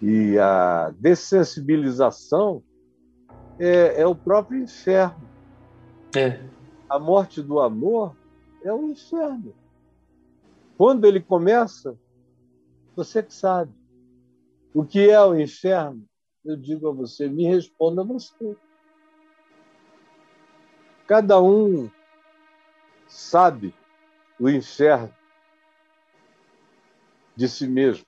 E 0.02 0.38
a 0.38 0.94
dessensibilização 1.00 2.64
é, 3.60 4.02
é 4.02 4.06
o 4.06 4.16
próprio 4.16 4.62
inferno. 4.62 5.28
É. 6.16 6.40
A 6.90 7.00
morte 7.00 7.42
do 7.42 7.60
amor 7.60 8.16
é 8.64 8.72
o 8.72 8.90
inferno. 8.90 9.54
Quando 10.78 11.06
ele 11.06 11.20
começa, 11.20 11.98
você 12.96 13.24
que 13.24 13.34
sabe. 13.34 13.72
O 14.74 14.84
que 14.84 15.10
é 15.10 15.20
o 15.20 15.40
inferno? 15.40 16.06
Eu 16.48 16.56
digo 16.56 16.88
a 16.88 16.94
você, 16.94 17.28
me 17.28 17.46
responda 17.46 18.06
você. 18.06 18.56
Cada 21.06 21.42
um 21.42 21.92
sabe 23.06 23.76
o 24.40 24.50
inferno 24.50 25.14
de 27.36 27.50
si 27.50 27.68
mesmo. 27.68 28.06